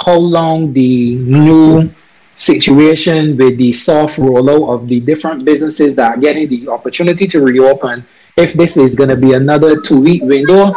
[0.04, 1.92] how long the new
[2.36, 7.42] situation with the soft rollout of the different businesses that are getting the opportunity to
[7.42, 8.06] reopen.
[8.36, 10.74] If this is going to be another two week window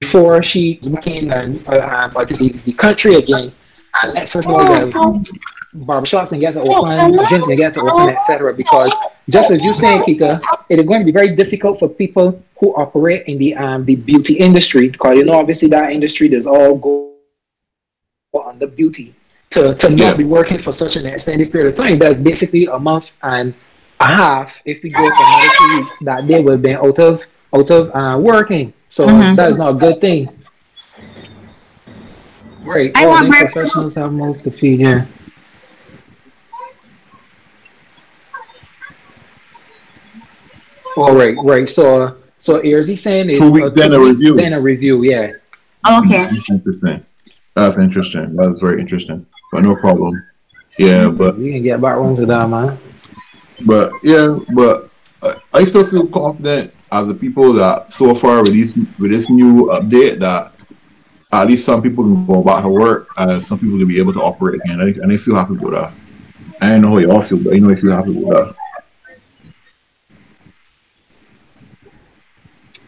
[0.00, 3.52] before she's working and uh, uh, the, the country again
[4.02, 5.42] and let us that
[5.74, 8.52] barbershops can get to open, gyms can get to open, etc.
[8.54, 8.92] Because
[9.28, 12.74] just as you saying, Peter, it is going to be very difficult for people who
[12.74, 16.76] operate in the um the beauty industry because you know obviously that industry does all
[16.76, 17.12] go
[18.34, 19.14] on the beauty
[19.50, 20.08] to, to yeah.
[20.08, 21.98] not be working for such an extended period of time.
[21.98, 23.54] That's basically a month and
[24.00, 27.22] a half if we go for another two weeks that they will be out of
[27.54, 28.72] out of uh, working.
[28.88, 29.34] So mm-hmm.
[29.34, 30.41] that is not a good thing.
[32.64, 32.92] Right.
[32.94, 34.80] I want professionals have mouths to feed.
[34.80, 35.06] Yeah.
[40.96, 41.68] All right, right.
[41.68, 44.36] So, so here's he saying is two weeks then a review.
[44.36, 45.32] Then a review, yeah.
[45.88, 46.30] Okay.
[46.50, 47.04] Interesting.
[47.54, 48.36] That's interesting.
[48.36, 49.26] That's very interesting.
[49.50, 50.24] But no problem.
[50.78, 52.78] Yeah, but you can get back one to that, man.
[53.66, 54.90] But yeah, but
[55.22, 59.28] uh, I still feel confident as the people that so far with this with this
[59.30, 60.51] new update that
[61.32, 64.12] at least some people can go back to work and some people can be able
[64.12, 64.80] to operate again.
[64.80, 65.92] And I, and I feel happy with that.
[66.60, 68.54] I don't know how y'all feel, but I know I feel happy with that.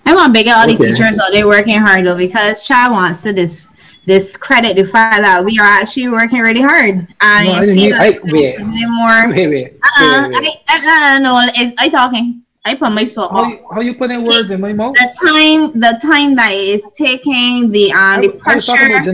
[0.06, 0.76] I want to big all okay.
[0.76, 3.72] the teachers so they're working hard though because child wants to this
[4.06, 7.08] this credit to find out we are actually working really hard.
[7.22, 10.56] And no, I didn't I, wait, more, wait, wait, uh, wait, wait.
[10.68, 11.36] I, uh, no,
[11.78, 12.43] I talking.
[12.66, 14.94] I put my soul how, how you putting words in my mouth?
[14.94, 19.04] The time, the time that is taking the um the pressure that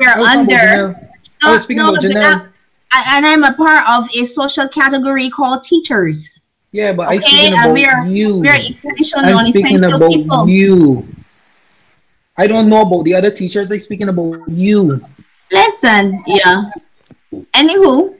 [0.00, 0.88] we're under.
[0.88, 1.08] No,
[1.42, 2.48] I was speaking no, about Janelle.
[2.94, 6.40] and I'm a part of a social category called teachers.
[6.72, 7.16] Yeah, but okay?
[7.16, 8.36] I speaking about we're, you.
[8.38, 10.48] We're essential, I'm speaking about people.
[10.48, 11.06] you.
[12.38, 13.70] I don't know about the other teachers.
[13.70, 15.04] I'm speaking about you.
[15.52, 16.70] Listen, yeah.
[17.52, 18.16] Anywho,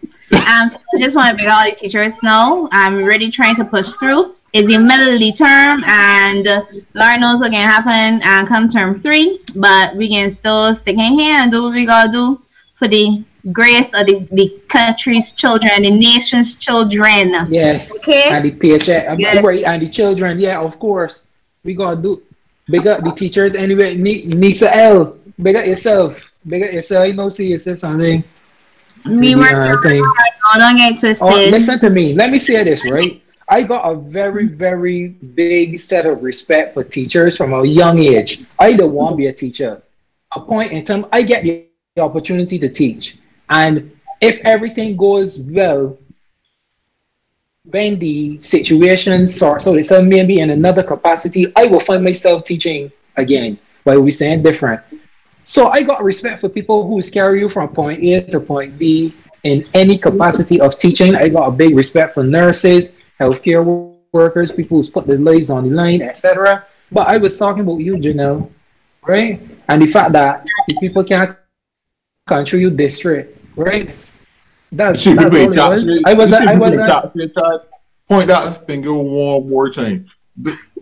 [0.48, 3.64] um, so I just want to make all the teachers know I'm really trying to
[3.64, 6.46] push through is the middle term and
[6.94, 11.12] Lord knows what can happen and come term three, but we can still stick in
[11.12, 12.40] here and do what we gotta do
[12.74, 13.22] for the
[13.52, 17.46] grace of the, the country's children, the nation's children.
[17.50, 17.94] Yes.
[17.98, 18.28] Okay.
[18.30, 19.18] And the paycheck.
[19.18, 19.44] Yes.
[19.44, 21.24] Right, and the children, yeah, of course.
[21.62, 22.22] We gotta do
[22.68, 23.96] big up the teachers anyway.
[23.96, 26.30] Nisa L, big up yourself.
[26.46, 27.08] Big up yourself.
[27.08, 28.24] You know, see you say something.
[29.04, 29.96] Me working uh, hard.
[29.96, 31.26] No, don't get twisted.
[31.28, 32.14] Oh, listen to me.
[32.14, 33.22] Let me say this, right?
[33.48, 38.44] I got a very, very big set of respect for teachers from a young age.
[38.58, 39.82] I don't want to be a teacher.
[40.34, 41.66] A point in time, I get the
[41.98, 43.18] opportunity to teach.
[43.48, 45.96] And if everything goes well,
[47.70, 52.90] when the situation sorts so it's maybe in another capacity, I will find myself teaching
[53.16, 53.58] again.
[53.84, 54.80] But we saying different.
[55.44, 59.14] So I got respect for people who carry you from point A to point B
[59.44, 61.14] in any capacity of teaching.
[61.14, 63.64] I got a big respect for nurses, healthcare
[64.12, 66.66] workers, people who's put their lives on the line, etc.
[66.92, 68.50] But I was talking about you, Janelle,
[69.06, 69.40] right?
[69.68, 71.36] And the fact that the people can't
[72.26, 73.90] control you district, right?
[74.72, 75.58] That's, that's all it was.
[76.04, 77.58] I was, I was, I
[78.08, 80.06] point that finger one more time.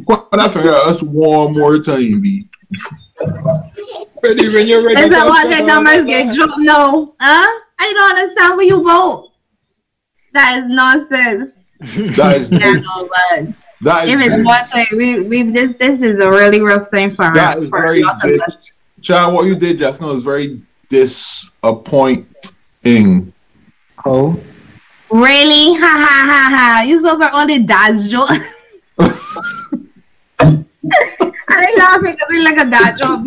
[0.06, 2.48] Point that finger us one more time, B.
[4.24, 5.01] ready when you're ready.
[5.01, 6.59] Is that why the numbers get dropped?
[6.59, 7.61] No, huh?
[7.78, 9.32] I don't understand where you vote.
[10.32, 11.64] That is nonsense.
[12.16, 13.47] That is yeah, no, but
[13.82, 17.11] that is if it's one thing, we we this this is a really rough thing
[17.11, 23.32] for that is for very dis- Chad, what you did just now is very disappointing.
[24.06, 24.40] Oh.
[25.11, 25.74] Really?
[25.74, 26.82] Ha ha ha ha.
[26.86, 28.31] You saw her all the dad joke.
[31.48, 33.20] I laughing because it's like a dad joke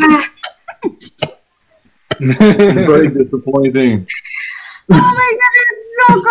[2.20, 4.08] it's very disappointing.
[4.90, 6.22] Oh my god, it's so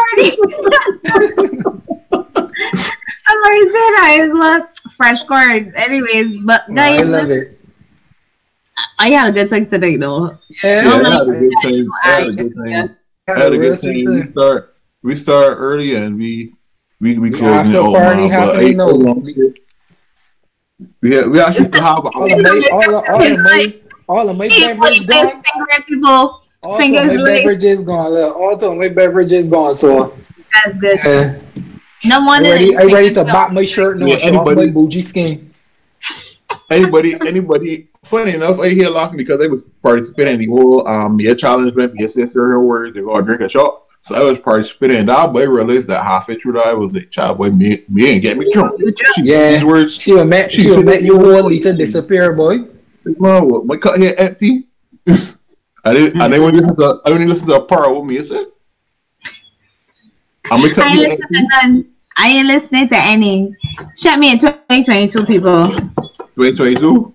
[1.32, 1.82] corny.
[3.28, 5.72] I'm already said that is what fresh corn.
[5.76, 7.60] Anyways, but guys, I love it.
[8.98, 10.38] I had a good time today though.
[10.62, 11.88] Yeah, yeah I had a good time.
[12.02, 12.97] I had a good time.
[13.28, 14.14] I had a good time.
[14.14, 16.55] We start we start early and we
[17.01, 18.76] we we close it all party happening.
[18.76, 19.22] No.
[21.01, 24.28] We have, we actually still have all of my all of, all of my all
[24.28, 25.43] of my beverages gone.
[25.88, 28.12] People, all fingers my beverages gone.
[28.12, 29.74] All of my beverages gone.
[29.74, 30.16] So
[30.52, 30.98] that's good.
[31.05, 31.38] Yeah.
[32.05, 35.02] No one I ready, I ready to back my shirt and yeah, anybody, my bougie
[35.02, 35.52] skin.
[36.70, 37.89] Anybody, anybody.
[38.05, 41.74] Funny enough, I hear laughing because I was participating in the whole um yeah challenge
[41.74, 43.82] with yes sister words they go drink a shot.
[44.02, 46.94] So I was participating in that, but I realized that halfway through that I was
[46.94, 48.81] like, child boy, me, me ain't get me drunk.
[49.14, 49.97] She, yeah, these words.
[49.97, 52.59] She will make, she, she will make you whole liter disappear, boy.
[53.05, 54.68] Well, my cut here empty.
[55.85, 56.20] I didn't.
[56.20, 57.01] I didn't want to listen to.
[57.05, 58.18] I didn't listen to a part of me.
[58.18, 58.52] Is it?
[60.51, 61.93] I'm gonna I, listen to none.
[62.16, 63.55] I ain't listening to any.
[63.97, 65.68] Shut me in 2022, people.
[65.70, 67.14] 2022?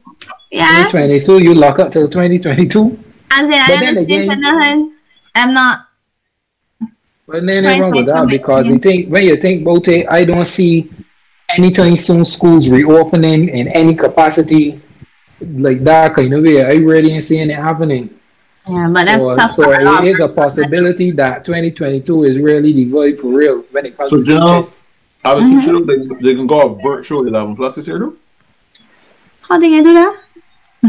[0.51, 0.87] Yeah.
[0.91, 3.03] 2022, you lock up till 2022?
[3.31, 4.93] I said, I ain't listening to nothing.
[5.33, 5.87] I'm not.
[7.27, 10.25] But then nothing wrong with that because you think when you think about it, I
[10.25, 10.91] don't see
[11.49, 14.81] anytime soon schools reopening in any capacity
[15.39, 16.63] like that kind of way.
[16.63, 18.20] I really ain't seeing it happening.
[18.71, 19.51] Yeah, but that's so, tough.
[19.51, 23.97] So it is a possibility that 2022 is really the void for real when it
[23.97, 24.71] comes so, to John,
[25.25, 25.59] I was mm-hmm.
[25.59, 28.15] teaching them they, they can go a virtual 11 plus this year though.
[29.41, 30.21] How they gonna do that?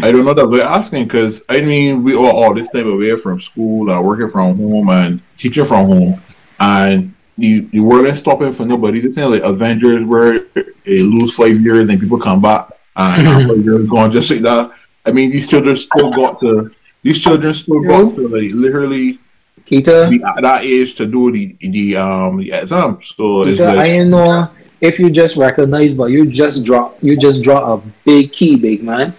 [0.03, 3.19] I don't know that we're asking because I mean we are all this time away
[3.19, 6.23] from school and working from home and teaching from home
[6.61, 9.01] and you you weren't stopping for nobody.
[9.01, 10.39] The thing like Avengers where
[10.85, 13.63] they lose five years and people come back and mm-hmm.
[13.63, 14.71] years gone just like that.
[15.05, 16.73] I mean these children still got to
[17.03, 19.19] these children still got to like literally
[19.67, 22.99] Keita, be at that age to do the the um the exam.
[23.03, 24.51] So Keita, like, I know
[24.81, 28.83] if you just recognize, but you just drop you just draw a big key, big
[28.83, 29.15] man.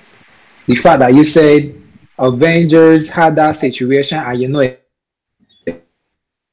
[0.68, 1.76] The fact that you said
[2.18, 4.84] Avengers had that situation and you know it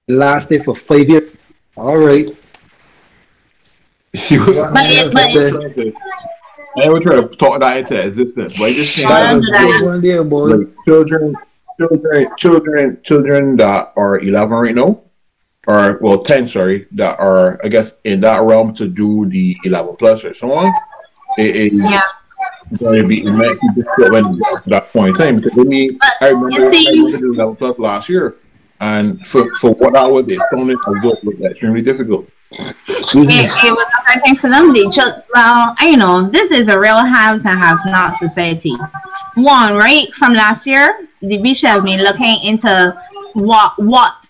[0.09, 1.31] lasted for five years.
[1.77, 2.27] All right.
[4.29, 5.95] but, but,
[6.77, 11.37] I would try to talk that into existence, but I just think that like, children,
[11.79, 15.01] children, children, children that are eleven right now,
[15.67, 19.97] or well, ten, sorry, that are I guess in that realm to do the eleven
[19.97, 20.73] plus or so on.
[21.39, 22.01] It is yeah.
[22.79, 25.37] going to be immensely difficult when that point in time.
[25.37, 28.37] Because I mean, I remember I went to do eleven plus last year,
[28.81, 32.29] and for for what I was, it sounded was extremely difficult.
[32.53, 32.75] It,
[33.15, 34.73] it, was thing for them.
[34.73, 38.75] They just, well, you know, this is a real haves and haves not society.
[39.37, 43.01] One, right from last year, the bishop have been looking into
[43.35, 44.29] what what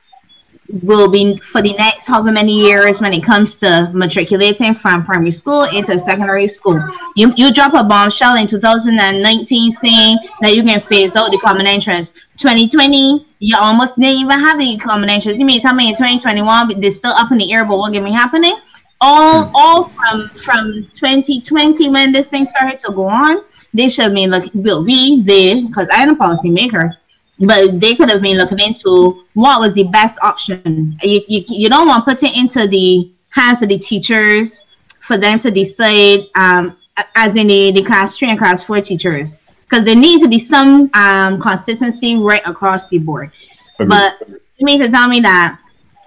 [0.82, 5.30] will be for the next however many years when it comes to matriculating from primary
[5.30, 6.80] school into secondary school.
[7.16, 11.66] You you drop a bombshell in 2019 saying that you can phase out the common
[11.66, 12.12] entrance.
[12.36, 15.38] 2020, you almost didn't even have the common entrance.
[15.38, 18.04] You mean tell me in 2021 they're still up in the air, but what can
[18.04, 18.56] be happening?
[19.00, 24.30] All all from from 2020 when this thing started to go on, they should been
[24.30, 26.96] like, will we they because I am a policymaker
[27.40, 30.96] but they could have been looking into what was the best option.
[31.02, 34.64] You, you, you don't want to put it into the hands of the teachers
[35.00, 36.76] for them to decide, um,
[37.16, 40.38] as in the, the class three and class four teachers, because there needs to be
[40.38, 43.32] some um, consistency right across the board.
[43.80, 43.88] Okay.
[43.88, 45.58] But you mean to tell me that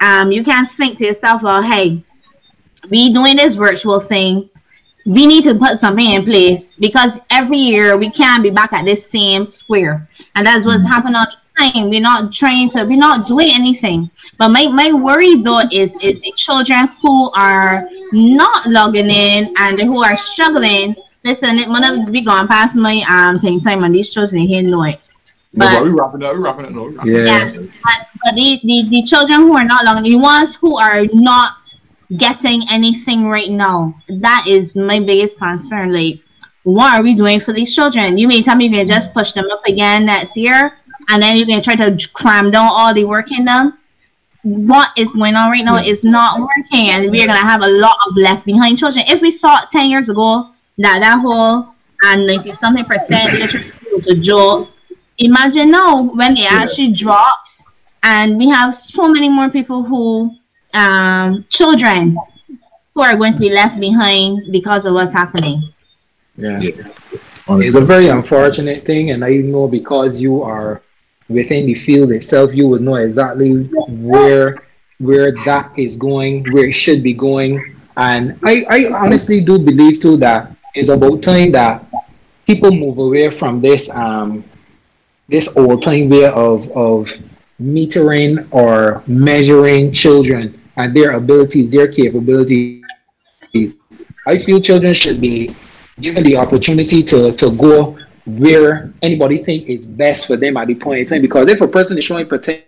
[0.01, 2.03] um, you can't think to yourself, well, hey,
[2.89, 4.49] we doing this virtual thing.
[5.05, 8.85] We need to put something in place because every year we can't be back at
[8.85, 10.91] this same square and that's what's mm-hmm.
[10.91, 11.89] happening all the time.
[11.89, 14.09] We're not trying to, we're not doing anything.
[14.37, 19.79] But my, my worry though is is the children who are not logging in and
[19.81, 20.95] who are struggling.
[21.23, 24.83] Listen, it might be gone past my um thing time and these children here know
[24.83, 25.01] it.
[25.55, 26.35] But, no, we wrapping up.
[26.35, 26.71] we're wrapping up.
[26.71, 27.45] No, we wrapping yeah.
[27.45, 27.69] Up.
[27.83, 31.75] But, but the, the, the children who are not logging, the ones who are not
[32.17, 35.93] getting anything right now, that is my biggest concern.
[35.93, 36.19] Like
[36.63, 38.17] what are we doing for these children?
[38.17, 40.77] You mean tell me you can just push them up again next year,
[41.09, 43.77] and then you can try to cram down all the work in them?
[44.43, 47.95] what is going on right now is not working, and we're gonna have a lot
[48.07, 49.03] of left behind children.
[49.07, 51.73] If we thought ten years ago that that whole
[52.03, 54.69] and ninety something percent literacy was a joke,
[55.17, 57.63] imagine now when it actually drops,
[58.03, 60.35] and we have so many more people who,
[60.73, 62.17] um, children
[62.93, 65.73] who are going to be left behind because of what's happening.
[66.37, 66.59] Yeah.
[66.59, 66.93] yeah.
[67.47, 70.81] It's a very unfortunate thing, and I know because you are
[71.29, 74.63] within the field itself, you would know exactly where
[74.99, 77.59] where that is going, where it should be going.
[77.97, 81.85] And I, I honestly do believe too that it's about time that
[82.47, 84.43] people move away from this um
[85.27, 87.09] this old time way of of
[87.61, 92.83] metering or measuring children and their abilities, their capabilities.
[94.25, 95.55] I feel children should be
[95.99, 100.75] given the opportunity to, to go where anybody think is best for them at the
[100.75, 101.21] point in time.
[101.21, 102.67] Because if a person is showing potential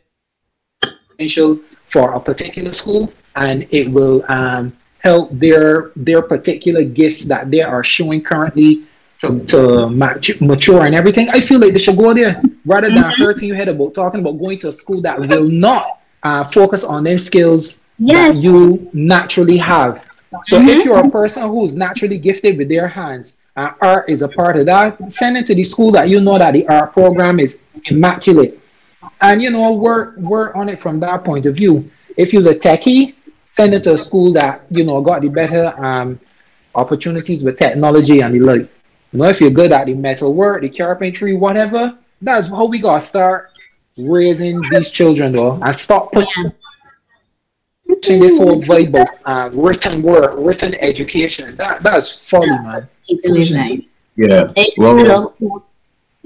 [1.89, 7.61] for a particular school and it will um, help their their particular gifts that they
[7.61, 8.83] are showing currently
[9.19, 9.89] to, to
[10.41, 13.23] mature and everything, I feel like they should go there rather than mm-hmm.
[13.23, 16.83] hurting your head about talking about going to a school that will not uh, focus
[16.83, 18.35] on their skills yes.
[18.35, 20.03] that you naturally have.
[20.45, 20.69] So mm-hmm.
[20.69, 24.57] if you're a person who's naturally gifted with their hands, uh, art is a part
[24.57, 27.61] of that, send it to the school that you know that the art program is
[27.85, 28.59] immaculate.
[29.21, 31.89] And you know, work work on it from that point of view.
[32.17, 33.15] If you're a techie,
[33.53, 36.19] send it to a school that, you know, got the better um,
[36.73, 38.69] opportunities with technology and the like.
[39.11, 42.79] You know, if you're good at the metal work, the carpentry, whatever, that's how we
[42.79, 43.51] gotta start
[43.97, 46.51] raising these children though and stop putting
[48.01, 51.55] pushing this whole vibe of uh, written work, written education.
[51.55, 52.87] That that's folly, man.
[54.15, 54.51] Yeah.
[54.77, 55.33] Well,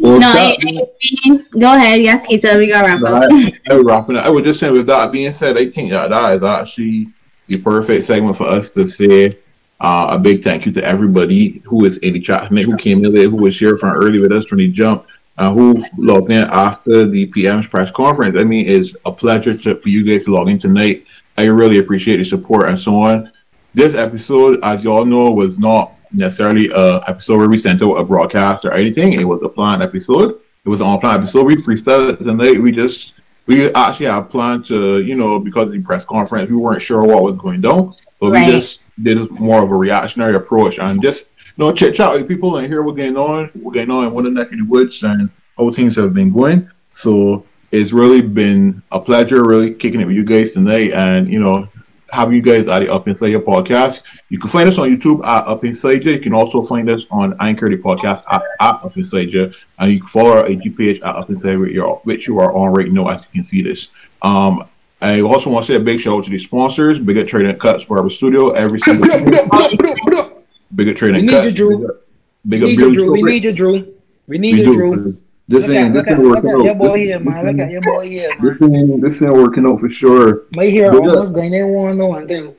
[0.01, 2.01] well, no, I, I, go ahead.
[2.01, 3.29] Yes, Keita, we got wrap up.
[3.31, 4.25] I, I, wrapping up.
[4.25, 7.09] I would just saying, with that being said, I think that that is actually
[7.47, 9.37] the perfect segment for us to say
[9.81, 13.03] uh, a big thank you to everybody who is in the chat tonight, who came
[13.03, 15.05] in there, who was here from early with us from the jump,
[15.37, 18.37] uh, who logged in after the PM's press conference.
[18.37, 21.05] I mean, it's a pleasure to, for you guys to log in tonight.
[21.39, 23.31] I really appreciate the support and so on.
[23.73, 27.93] This episode, as you all know, was not necessarily a episode where we sent out
[27.93, 29.13] a broadcast or anything.
[29.13, 30.41] It was a planned episode.
[30.65, 31.45] It was an on-planned episode.
[31.45, 32.61] We freestyled tonight.
[32.61, 36.57] We just we actually had planned to, you know, because of the press conference, we
[36.57, 37.95] weren't sure what was going down.
[38.17, 38.45] So right.
[38.45, 42.27] we just did more of a reactionary approach and just you know chit chat with
[42.27, 45.03] people and hear what's going on, what's going on in one neck in the woods
[45.03, 46.69] and how things have been going.
[46.91, 51.39] So it's really been a pleasure really kicking it with you guys tonight and you
[51.39, 51.67] know
[52.11, 54.03] having you guys at the Up Inside Your podcast.
[54.29, 56.11] You can find us on YouTube at Up Inside You.
[56.13, 59.53] You can also find us on Anchor, the podcast at, at Up Inside You.
[59.77, 62.71] And you can follow our IG page at Up Inside You, which you are on
[62.73, 63.89] right now as you can see this.
[64.21, 64.67] Um,
[65.01, 67.57] I also want to say a big shout out to the sponsors, Big Up Trading
[67.57, 69.07] Cuts Barber Studio, every single
[70.75, 71.45] Big Up Trading Cuts.
[72.47, 73.11] Big Up Drew.
[73.11, 73.95] We need you, Drew.
[74.27, 75.13] We need you, Drew.
[75.49, 76.63] This look ain't, at, this ain't working out.
[76.63, 77.43] Your boy here, man.
[77.47, 78.39] Look at your boy here, man.
[78.39, 80.43] This ain't, this ain't working out for sure.
[80.55, 82.55] My hair Big almost going in one no one thing.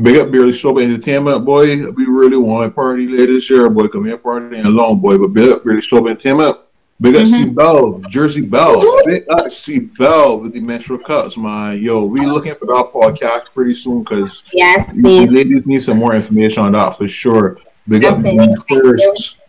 [0.00, 1.90] Big up Barely Sober Entertainment, boy.
[1.90, 3.88] We really want a party later this year, boy.
[3.88, 5.18] Come here, party and long, boy.
[5.18, 6.56] But big up Barely Sober Entertainment.
[7.00, 7.34] Big up mm-hmm.
[7.34, 9.04] C Bell, Jersey Bell.
[9.06, 11.78] Big up C Bell with the menstrual cups, man.
[11.78, 16.62] Yo, we looking for that podcast pretty soon because yes, ladies need some more information
[16.62, 17.58] on that for sure.
[17.88, 19.39] Big up me first.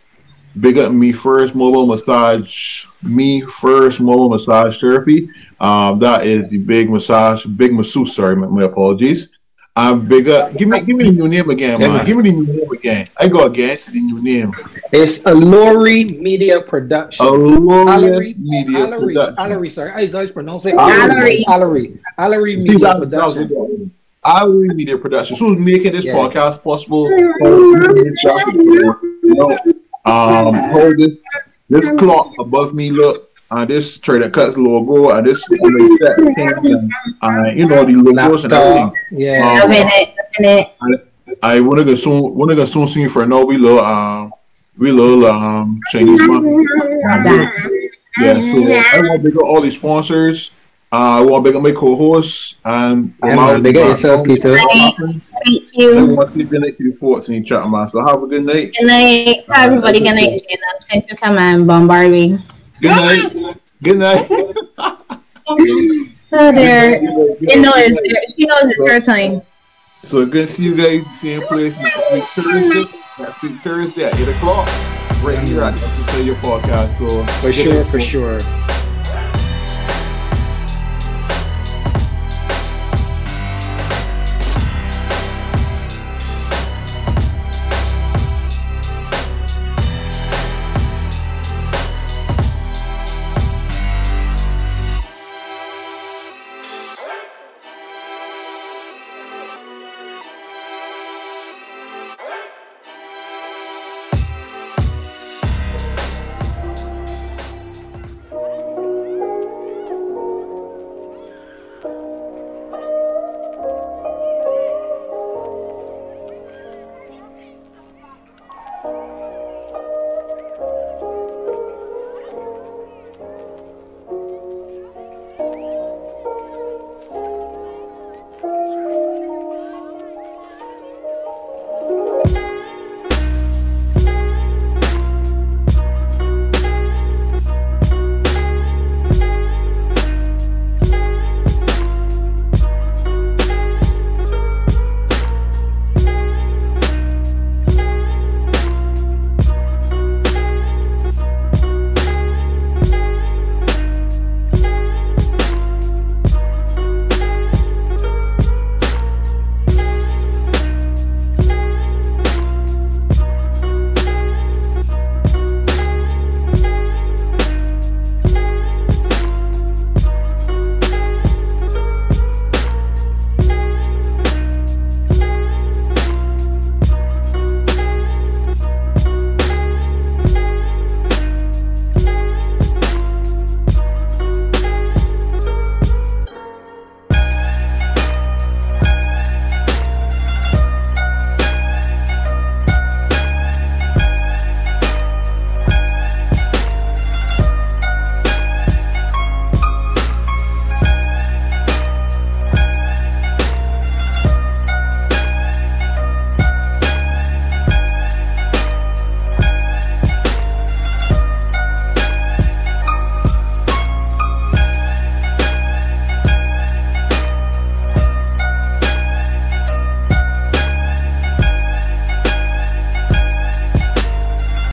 [0.60, 2.84] Big up me first mobile massage.
[3.02, 5.30] Me first mobile massage therapy.
[5.60, 8.14] Um, that is the big massage, big masseuse.
[8.14, 9.30] Sorry, my, my apologies.
[9.74, 10.54] I'm big up.
[10.54, 11.92] Give me, give me the new name again, man.
[11.92, 13.08] Yeah, give me the new name again.
[13.16, 14.52] I go again to the new name.
[14.92, 17.24] It's Alori Media Production.
[17.24, 19.36] Alori Media Alori, Production.
[19.36, 20.74] Alori, sorry, I always pronounce it.
[20.74, 21.44] Alori.
[21.44, 21.98] Alori.
[22.18, 23.90] Alori Media See, Production.
[24.22, 25.38] Alori Media Production.
[25.38, 26.16] Who's making this yeah.
[26.16, 27.08] podcast possible?
[30.04, 31.16] Um, hold this,
[31.68, 32.90] this clock above me.
[32.90, 36.92] Look, uh, this Trader Cuts logo, and this thing, and
[37.22, 38.92] uh, you know the logos and everything.
[39.12, 39.62] Yeah.
[39.62, 39.70] Um,
[41.42, 42.34] I, I wanna go soon.
[42.34, 43.44] Wanna go soon sing for no.
[43.44, 44.32] We love um,
[44.78, 46.66] we love um Chinese money.
[48.20, 50.50] Yeah, so I want to big up all these sponsors.
[50.92, 54.58] Uh, I want to big up my co-hosts and yeah, man, big up yourself, Keita.
[54.58, 55.96] Thank you.
[55.96, 57.88] Everyone keep good night to the forts and chat, man.
[57.88, 58.74] So have a good night.
[58.78, 59.36] Good night.
[59.56, 60.42] Everybody, good night.
[60.90, 62.38] Thanks for coming, bombard me.
[62.82, 63.56] Good night.
[63.82, 64.28] good night.
[65.46, 65.56] oh,
[66.30, 67.02] there.
[67.02, 69.40] You know it's she knows it's her time.
[70.02, 71.06] So good to see you guys.
[71.20, 72.84] Same place next week Thursday.
[73.18, 74.68] Next week Thursday at eight o'clock.
[75.22, 76.98] Right here at the Your Podcast.
[76.98, 78.38] So for sure, for sure.